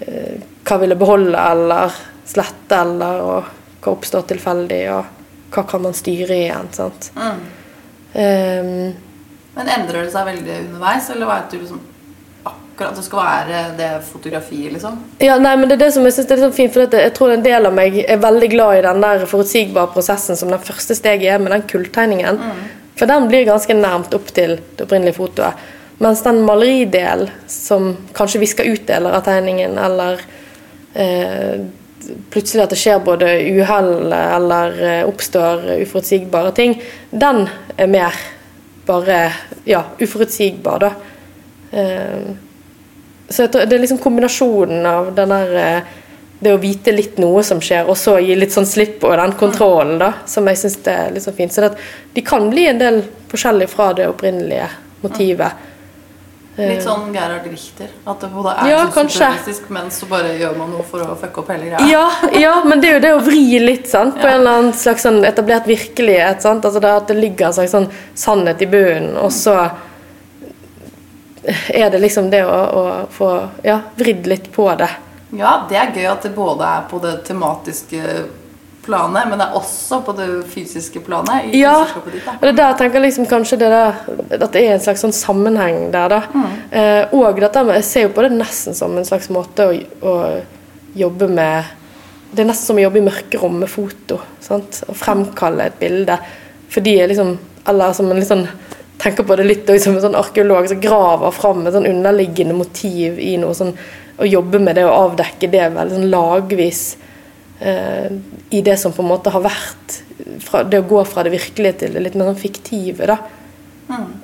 eh, 0.00 0.42
Hva 0.64 0.78
vil 0.80 0.94
jeg 0.94 0.98
beholde 0.98 1.40
eller 1.50 1.92
slette, 2.24 2.78
eller 2.80 3.20
og 3.20 3.50
hva 3.84 3.92
oppstår 3.92 4.22
tilfeldig, 4.30 4.82
og 4.94 5.52
hva 5.52 5.64
kan 5.68 5.82
man 5.84 5.96
styre 5.96 6.38
igjen, 6.46 6.70
sant. 6.72 7.10
Ehm, 8.14 8.94
Men 9.54 9.68
endrer 9.76 10.06
det 10.06 10.14
seg 10.14 10.24
veldig 10.30 10.54
underveis, 10.62 11.10
eller 11.12 11.28
vet 11.28 11.50
du 11.52 11.58
liksom 11.58 11.82
akkurat 12.74 12.96
det 12.98 13.04
skal 13.06 13.20
være 13.22 13.58
det 13.78 13.90
fotografiet, 14.08 14.72
liksom? 14.74 14.96
Ja, 15.22 15.36
nei, 15.38 15.54
men 15.56 15.70
det 15.70 15.76
er 15.76 15.84
det 15.84 15.92
som 15.94 16.06
jeg 16.06 16.16
synes 16.16 16.26
er 16.26 16.40
litt 16.40 16.46
sånn 16.48 16.56
fint, 16.56 16.72
for 16.74 16.86
at 16.88 16.96
jeg 16.98 17.12
tror 17.14 17.34
en 17.34 17.44
del 17.44 17.68
av 17.68 17.76
meg 17.76 18.00
er 18.02 18.18
veldig 18.22 18.48
glad 18.50 18.78
i 18.80 18.82
den 18.88 19.04
der 19.04 19.26
forutsigbare 19.30 19.92
prosessen 19.94 20.38
som 20.38 20.50
den 20.50 20.62
første 20.62 20.96
steget 20.98 21.36
er 21.36 21.42
med 21.42 21.54
den 21.54 21.62
kulltegningen. 21.70 22.40
For 22.98 23.10
den 23.10 23.28
blir 23.30 23.46
ganske 23.46 23.76
nærmt 23.78 24.14
opp 24.14 24.28
til 24.34 24.56
det 24.58 24.86
opprinnelige 24.86 25.18
fotoet. 25.20 25.62
Mens 26.02 26.24
den 26.26 26.42
maleridelen 26.42 27.30
som 27.46 27.92
kanskje 28.16 28.42
visker 28.42 28.66
ut 28.66 28.86
deler 28.88 29.14
av 29.14 29.22
tegningen, 29.26 29.78
eller 29.78 30.22
eh, 30.98 31.62
plutselig 32.34 32.64
at 32.64 32.74
det 32.74 32.80
skjer 32.80 33.02
både 33.06 33.30
uhell 33.54 34.10
eller 34.10 34.80
eh, 34.82 35.02
oppstår 35.06 35.62
uforutsigbare 35.84 36.50
ting, 36.58 36.74
den 37.14 37.46
er 37.78 37.90
mer 37.90 38.18
bare 38.84 39.20
ja, 39.64 39.84
uforutsigbar, 40.02 40.82
da. 40.82 40.90
Eh, 41.78 42.34
så 43.28 43.46
det 43.48 43.64
er 43.72 43.80
liksom 43.80 44.00
kombinasjonen 44.02 44.86
av 44.86 45.12
den 45.16 45.32
der 45.32 45.54
eh, 45.60 45.92
det 46.44 46.52
å 46.52 46.60
vite 46.60 46.92
litt 46.92 47.18
noe 47.22 47.42
som 47.46 47.60
skjer, 47.62 47.86
og 47.88 47.96
så 47.96 48.18
gi 48.20 48.34
litt 48.36 48.52
sånn 48.52 48.66
slipp 48.68 48.98
på 49.00 49.12
den 49.16 49.32
kontrollen, 49.40 49.96
da, 50.02 50.10
som 50.28 50.48
jeg 50.50 50.60
syns 50.60 50.80
er 50.90 51.14
litt 51.14 51.24
sånn 51.24 51.36
fint. 51.38 51.54
Så 51.54 51.70
de 52.12 52.24
kan 52.26 52.50
bli 52.52 52.66
en 52.68 52.80
del 52.82 53.00
forskjellig 53.30 53.70
fra 53.72 53.92
det 53.96 54.10
opprinnelige 54.10 54.66
motivet. 55.04 55.70
Litt 56.54 56.84
sånn 56.84 57.08
Gerhard 57.10 57.46
Richter. 57.50 57.88
At 58.06 58.20
det 58.22 58.28
både 58.30 58.52
er 58.62 58.68
Ja, 58.70 58.82
surrealistisk, 58.86 59.64
men 59.74 59.88
så 59.90 60.06
bare 60.06 60.36
gjør 60.38 60.52
man 60.58 60.70
noe 60.70 60.84
for 60.86 61.02
å 61.02 61.16
fucke 61.18 61.42
opp 61.42 61.50
hele 61.50 61.72
greia. 61.72 61.88
Ja, 61.90 62.04
ja, 62.38 62.52
men 62.62 62.82
det 62.82 62.92
er 62.92 62.94
jo 62.94 63.02
det 63.02 63.14
å 63.16 63.24
vri 63.26 63.58
litt 63.58 63.88
sant? 63.90 64.20
på 64.20 64.28
en 64.28 64.38
eller 64.38 64.60
annen 64.60 64.76
slags 64.78 65.02
sånn 65.02 65.24
etablert 65.26 65.66
virkelighet. 65.66 66.46
Altså 66.46 66.78
det 66.78 66.92
at 66.92 67.10
det 67.10 67.18
ligger 67.18 67.48
en 67.48 67.56
slags 67.58 67.74
sånn 67.74 67.88
sannhet 68.14 68.62
i 68.62 68.70
bunnen, 68.70 69.16
og 69.18 69.32
så 69.34 69.56
er 71.68 71.90
det 71.90 72.00
liksom 72.00 72.30
det 72.32 72.44
å, 72.46 72.54
å 72.54 72.84
få 73.12 73.30
ja, 73.66 73.80
vridd 73.98 74.26
litt 74.30 74.48
på 74.54 74.68
det. 74.80 74.90
Ja, 75.34 75.64
det 75.68 75.78
er 75.80 75.92
gøy 75.94 76.08
at 76.12 76.24
det 76.24 76.32
både 76.36 76.66
er 76.68 76.88
på 76.90 77.00
det 77.02 77.18
tematiske 77.26 78.02
planet, 78.84 79.28
men 79.28 79.40
det 79.40 79.46
er 79.46 79.56
også 79.58 80.00
på 80.04 80.14
det 80.16 80.26
fysiske 80.52 81.00
planet. 81.04 81.48
i 81.48 81.60
Ja, 81.62 81.78
og 81.84 82.42
det 82.42 82.50
er 82.52 82.58
der 82.58 82.66
jeg 82.68 82.78
tenker 82.82 83.04
liksom 83.04 83.28
kanskje 83.30 83.58
det 83.62 83.70
der, 83.72 84.02
at 84.38 84.50
det 84.52 84.62
er 84.62 84.74
en 84.74 84.84
slags 84.84 85.04
sånn 85.04 85.16
sammenheng 85.16 85.88
der, 85.94 86.12
da. 86.12 86.44
Eh, 86.70 87.14
og 87.16 87.40
dette 87.40 87.64
med, 87.64 87.78
jeg 87.80 87.88
ser 87.88 88.06
jo 88.06 88.12
på 88.16 88.26
det 88.26 88.34
nesten 88.36 88.76
som 88.76 88.96
en 88.98 89.08
slags 89.08 89.30
måte 89.34 89.70
å, 89.70 89.80
å 90.04 90.18
jobbe 90.94 91.30
med 91.32 91.72
Det 92.34 92.42
er 92.42 92.48
nesten 92.48 92.66
som 92.66 92.78
å 92.78 92.82
jobbe 92.82 92.98
i 92.98 93.06
mørkerom 93.06 93.60
med 93.62 93.70
foto. 93.70 94.18
Sant? 94.42 94.80
Å 94.90 94.94
fremkalle 94.98 95.68
et 95.68 95.76
bilde. 95.78 96.16
Fordi 96.74 96.96
liksom 97.06 97.36
Eller 97.70 97.92
som 97.94 98.10
en 98.10 98.18
litt 98.18 98.28
sånn 98.28 98.42
tenker 99.04 99.26
på 99.28 99.36
det 99.36 99.46
litt 99.46 99.68
også 99.68 99.88
som 99.88 99.98
en 99.98 100.04
sånn 100.06 100.18
arkeolog 100.18 100.68
som 100.70 100.80
graver 100.80 101.34
fram 101.36 101.66
et 101.66 101.76
sånn 101.76 101.88
underliggende 101.90 102.56
motiv 102.56 103.20
i 103.20 103.36
noe 103.40 103.56
sånn 103.56 103.74
Å 104.14 104.26
jobbe 104.28 104.60
med 104.62 104.76
det 104.78 104.84
og 104.86 104.94
avdekke 104.94 105.48
det 105.50 105.64
veldig 105.74 105.96
sånn 105.96 106.10
lagvis 106.12 106.82
eh, 107.58 108.12
i 108.54 108.60
det 108.62 108.76
som 108.78 108.92
på 108.94 109.02
en 109.02 109.10
måte 109.10 109.32
har 109.34 109.42
vært 109.42 109.96
fra, 110.44 110.62
Det 110.62 110.78
å 110.78 110.86
gå 110.88 111.00
fra 111.10 111.24
det 111.26 111.32
virkelige 111.34 111.80
til 111.80 111.96
det 111.96 112.04
litt 112.04 112.18
mer 112.18 112.30
sånn 112.30 112.38
fiktive, 112.38 113.08
da. 113.10 113.18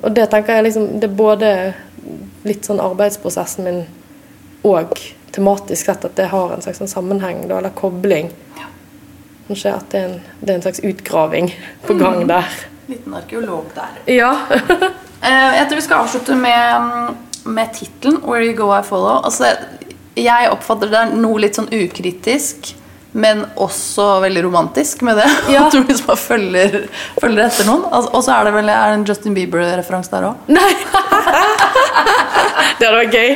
Og 0.00 0.14
det 0.14 0.28
tenker 0.30 0.56
jeg 0.56 0.68
liksom 0.68 0.86
Det 1.02 1.08
er 1.08 1.18
både 1.18 1.50
litt 2.46 2.68
sånn 2.68 2.80
arbeidsprosessen 2.80 3.66
min 3.66 3.82
og 4.62 4.94
tematisk 5.32 5.88
sett 5.88 6.04
at 6.04 6.16
det 6.18 6.28
har 6.30 6.52
en 6.52 6.62
slags 6.62 6.80
sånn 6.82 6.90
sammenheng, 6.90 7.46
da, 7.48 7.60
eller 7.60 7.72
kobling. 7.76 8.28
Kanskje 9.46 9.72
at 9.72 9.86
det 9.92 10.00
er 10.00 10.08
en, 10.08 10.18
det 10.40 10.52
er 10.52 10.58
en 10.58 10.64
slags 10.66 10.82
utgraving 10.84 11.48
på 11.86 11.96
gang 12.00 12.26
der. 12.28 12.48
Liten 12.90 13.14
arkeolog 13.14 13.70
der. 13.76 14.02
Ja. 14.18 14.34
Eh, 15.20 15.50
jeg 15.58 15.66
tror 15.68 15.76
vi 15.76 15.82
skal 15.84 16.00
avslutte 16.00 16.32
med, 16.32 17.10
med 17.44 17.74
tittelen 17.76 18.22
'Where 18.24 18.40
You 18.46 18.54
Go 18.56 18.70
I 18.72 18.80
Follow'. 18.80 19.18
Altså, 19.28 19.50
jeg 20.16 20.48
oppfatter 20.48 20.88
det 20.88 20.96
er 20.96 21.10
noe 21.12 21.42
litt 21.44 21.58
sånn 21.58 21.68
ukritisk, 21.68 22.70
men 23.12 23.42
også 23.60 24.06
veldig 24.24 24.46
romantisk 24.46 25.02
med 25.04 25.20
det. 25.20 25.28
Ja. 25.52 25.66
At 25.66 25.76
du 25.76 25.82
liksom 25.84 26.06
bare 26.08 26.22
følger, 26.22 26.78
følger 27.20 27.44
etter 27.50 27.68
noen. 27.68 27.84
Altså, 27.92 28.10
og 28.16 28.24
så 28.24 28.32
er 28.38 28.48
det 28.48 28.54
vel 28.56 28.72
er 28.72 28.86
det 28.94 28.96
en 28.96 29.04
Justin 29.12 29.36
Bieber-referanse 29.36 30.10
der 30.14 30.30
òg. 30.30 30.34
Nei! 30.48 30.72
det 32.80 32.88
hadde 32.88 32.96
vært 33.02 33.12
gøy. 33.12 33.30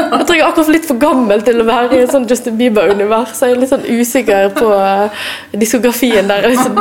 Jeg 0.00 0.26
tror 0.26 0.34
jeg 0.34 0.39
er 0.39 0.39
akkurat 0.50 0.70
litt 0.74 0.86
for 0.88 0.98
gammel 1.00 1.42
til 1.46 1.60
å 1.62 1.66
være 1.68 1.96
i 1.96 2.02
en 2.04 2.10
sånn 2.10 2.26
Justin 2.30 2.56
Bieber-univers. 2.58 3.32
Så 3.36 3.48
jeg 3.48 3.56
er 3.56 3.62
litt 3.62 3.72
sånn 3.72 3.86
usikker 3.86 4.50
på 4.56 4.66
uh, 4.74 5.22
diskografien 5.62 6.28
der. 6.30 6.48
Liksom. 6.50 6.76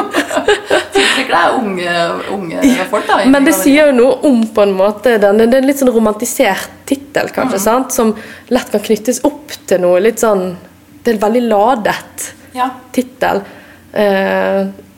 Tiltrekker 0.95 1.31
deg 1.35 1.59
unge, 1.59 1.95
unge 2.35 2.89
folk, 2.91 3.07
da. 3.07 3.21
Men 3.29 3.47
det 3.47 3.55
sier 3.59 3.91
jo 3.91 3.95
noe 3.99 4.17
om 4.29 4.43
på 4.53 4.65
en 4.65 4.75
måte 4.77 5.15
den, 5.21 5.39
Det 5.41 5.49
er 5.53 5.61
en 5.61 5.69
litt 5.69 5.81
sånn 5.81 5.93
romantisert 5.95 6.75
tittel, 6.89 7.31
kanskje, 7.35 7.61
sant? 7.63 7.93
som 7.95 8.15
lett 8.49 8.73
kan 8.73 8.83
knyttes 8.83 9.23
opp 9.29 9.55
til 9.69 9.81
noe 9.85 10.01
litt 10.01 10.21
sånn 10.21 10.51
Det 10.99 11.13
er 11.13 11.17
en 11.17 11.25
veldig 11.27 11.47
ladet 11.47 12.29
Ja. 12.57 12.71
tittel. 12.91 13.43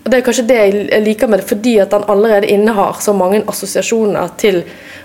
Og 0.04 0.10
Det 0.10 0.18
er 0.18 0.24
kanskje 0.26 0.48
det 0.48 0.56
jeg 0.58 1.04
liker 1.06 1.30
med 1.30 1.40
det, 1.42 1.48
fordi 1.50 1.76
at 1.82 1.92
den 1.94 2.08
allerede 2.10 2.50
innehar 2.50 2.98
så 3.00 3.14
mange 3.14 3.44
assosiasjoner 3.48 4.32
til 4.38 4.64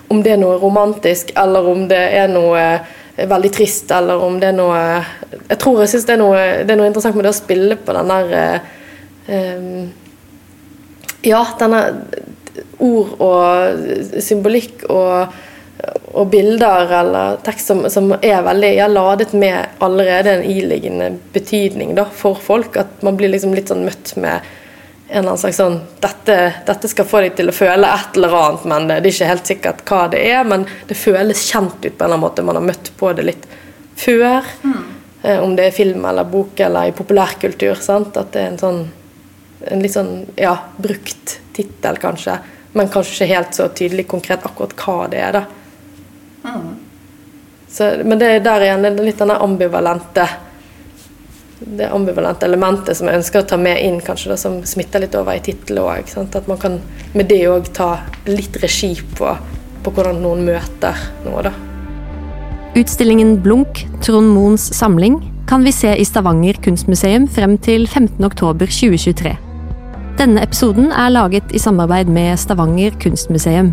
om 0.08 0.22
det 0.22 0.36
er 0.36 0.40
noe 0.40 0.58
romantisk, 0.60 1.32
eller 1.36 1.66
om 1.68 1.86
det 1.90 2.00
er 2.14 2.30
noe 2.30 2.60
eh, 2.60 2.94
veldig 3.16 3.52
trist, 3.52 3.90
eller 3.90 4.20
om 4.20 4.36
det 4.40 4.50
er 4.50 4.56
noe 4.56 4.80
Jeg 5.48 5.58
tror 5.62 5.80
jeg 5.80 5.94
syns 5.94 6.06
det, 6.08 6.16
det, 6.20 6.72
er 6.72 6.78
noe 6.78 6.88
interessant 6.90 7.16
med 7.16 7.24
det 7.24 7.32
å 7.32 7.38
spille 7.38 7.78
på 7.80 7.94
den 7.96 8.12
der 8.12 8.60
um, 9.28 9.86
Ja, 11.24 11.42
denne 11.58 11.82
ord 12.84 13.14
og 13.24 14.20
symbolikk 14.22 14.84
og, 14.92 15.32
og 16.12 16.28
bilder 16.32 16.92
eller 17.00 17.40
tekst 17.44 17.72
som, 17.72 17.82
som 17.92 18.12
er 18.20 18.44
veldig 18.44 18.72
ja, 18.76 18.86
ladet 18.88 19.32
med 19.36 19.80
allerede 19.84 20.36
en 20.36 20.44
iliggende 20.44 21.10
betydning 21.32 21.94
da, 21.96 22.04
for 22.12 22.38
folk. 22.40 22.76
At 22.80 23.00
man 23.04 23.16
blir 23.16 23.32
liksom 23.32 23.56
litt 23.56 23.72
sånn 23.72 23.84
møtt 23.88 24.12
med 24.20 24.44
en 25.08 25.18
eller 25.18 25.28
annen 25.28 25.38
slags 25.38 25.60
sånn 25.60 25.78
dette, 26.02 26.36
dette, 26.66 26.88
skal 26.90 27.06
få 27.06 27.20
deg 27.22 27.36
til 27.38 27.50
å 27.50 27.54
føle 27.54 27.90
et 27.94 28.16
eller 28.18 28.32
annet, 28.34 28.64
men 28.66 28.88
det, 28.88 28.96
er 28.98 29.08
ikke 29.12 29.30
helt 29.30 29.50
sikkert 29.52 29.84
hva 29.86 30.00
det 30.10 30.22
er. 30.26 30.42
Men 30.48 30.66
det 30.88 30.98
føles 30.98 31.44
kjent 31.46 31.78
ut 31.78 31.86
på 31.86 31.90
en 31.90 31.94
eller 31.94 32.14
annen 32.16 32.24
måte. 32.24 32.46
Man 32.46 32.58
har 32.58 32.66
møtt 32.66 32.90
på 32.98 33.12
det 33.14 33.26
litt 33.28 33.46
før. 33.96 34.48
Mm. 34.66 34.80
Eh, 35.22 35.38
om 35.44 35.54
det 35.56 35.68
er 35.68 35.76
film 35.76 36.04
eller 36.10 36.26
bok 36.26 36.58
eller 36.66 36.90
i 36.90 36.96
populærkultur. 36.96 37.78
Sant? 37.80 38.18
At 38.18 38.34
det 38.34 38.42
er 38.42 38.54
en 38.54 38.62
sånn 38.62 38.80
en 39.66 39.82
litt 39.82 39.94
sånn 39.94 40.26
ja, 40.36 40.56
brukt 40.76 41.38
tittel, 41.56 41.98
kanskje. 41.98 42.38
Men 42.76 42.90
kanskje 42.92 43.14
ikke 43.14 43.30
helt 43.32 43.56
så 43.56 43.68
tydelig 43.72 44.06
konkret 44.10 44.44
akkurat 44.46 44.74
hva 44.82 45.06
det 45.10 45.22
er, 45.22 45.38
da. 45.38 45.44
Mm. 46.46 46.74
Så, 47.68 47.88
men 48.04 48.20
det 48.20 48.28
er 48.30 48.44
der 48.44 48.66
igjen 48.66 48.84
det 48.84 48.92
er 48.92 49.08
litt 49.08 49.20
denne 49.20 49.38
ambivalente 49.42 50.26
det 51.60 51.88
ambivalente 51.88 52.46
elementet 52.46 52.98
som 52.98 53.08
jeg 53.08 53.20
ønsker 53.20 53.42
å 53.42 53.46
ta 53.48 53.56
med 53.60 53.80
inn, 53.80 54.00
kanskje 54.04 54.34
det 54.34 54.40
som 54.40 54.58
smitter 54.68 55.02
litt 55.04 55.14
over 55.16 55.38
i 55.38 55.44
tittelen 55.44 55.84
òg. 55.84 56.10
At 56.26 56.50
man 56.50 56.60
kan 56.60 56.80
med 57.16 57.30
det 57.30 57.42
òg 57.48 57.70
ta 57.76 57.94
litt 58.28 58.58
regi 58.62 58.92
på, 59.16 59.32
på, 59.82 59.94
hvordan 59.94 60.20
noen 60.24 60.44
møter 60.48 61.00
noe, 61.24 61.46
da. 61.48 61.54
Utstillingen 62.76 63.38
Blunk, 63.40 63.86
Trond 64.04 64.34
Moens 64.34 64.68
samling, 64.76 65.22
kan 65.48 65.64
vi 65.64 65.72
se 65.72 65.94
i 65.96 66.04
Stavanger 66.04 66.58
kunstmuseum 66.60 67.28
frem 67.30 67.56
til 67.62 67.86
15.10.2023. 67.88 69.32
Denne 70.16 70.42
episoden 70.44 70.90
er 70.92 71.12
laget 71.12 71.54
i 71.54 71.60
samarbeid 71.62 72.10
med 72.12 72.36
Stavanger 72.40 72.96
kunstmuseum. 73.00 73.72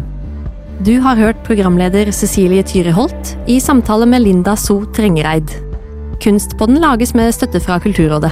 Du 0.84 0.96
har 1.04 1.20
hørt 1.20 1.44
programleder 1.48 2.12
Cecilie 2.16 2.64
Tyre 2.68 2.96
Holt 2.96 3.36
i 3.48 3.60
samtale 3.64 4.08
med 4.10 4.24
Linda 4.26 4.56
So 4.60 4.82
Trengereid. 4.96 5.73
Kunstpodden 6.24 6.80
lages 6.80 7.12
med 7.20 7.34
støtte 7.36 7.60
fra 7.60 7.82
Kulturrådet. 7.84 8.32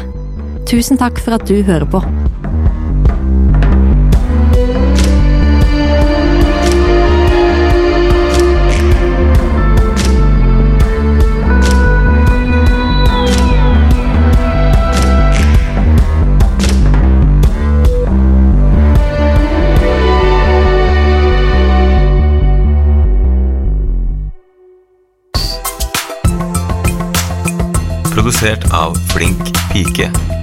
Tusen 0.69 0.95
takk 0.95 1.17
for 1.19 1.35
at 1.35 1.43
du 1.49 1.57
hører 1.59 1.83
på. 1.91 1.99
Produsert 28.31 28.73
av 28.73 28.95
Flink 28.95 29.39
pike. 29.73 30.40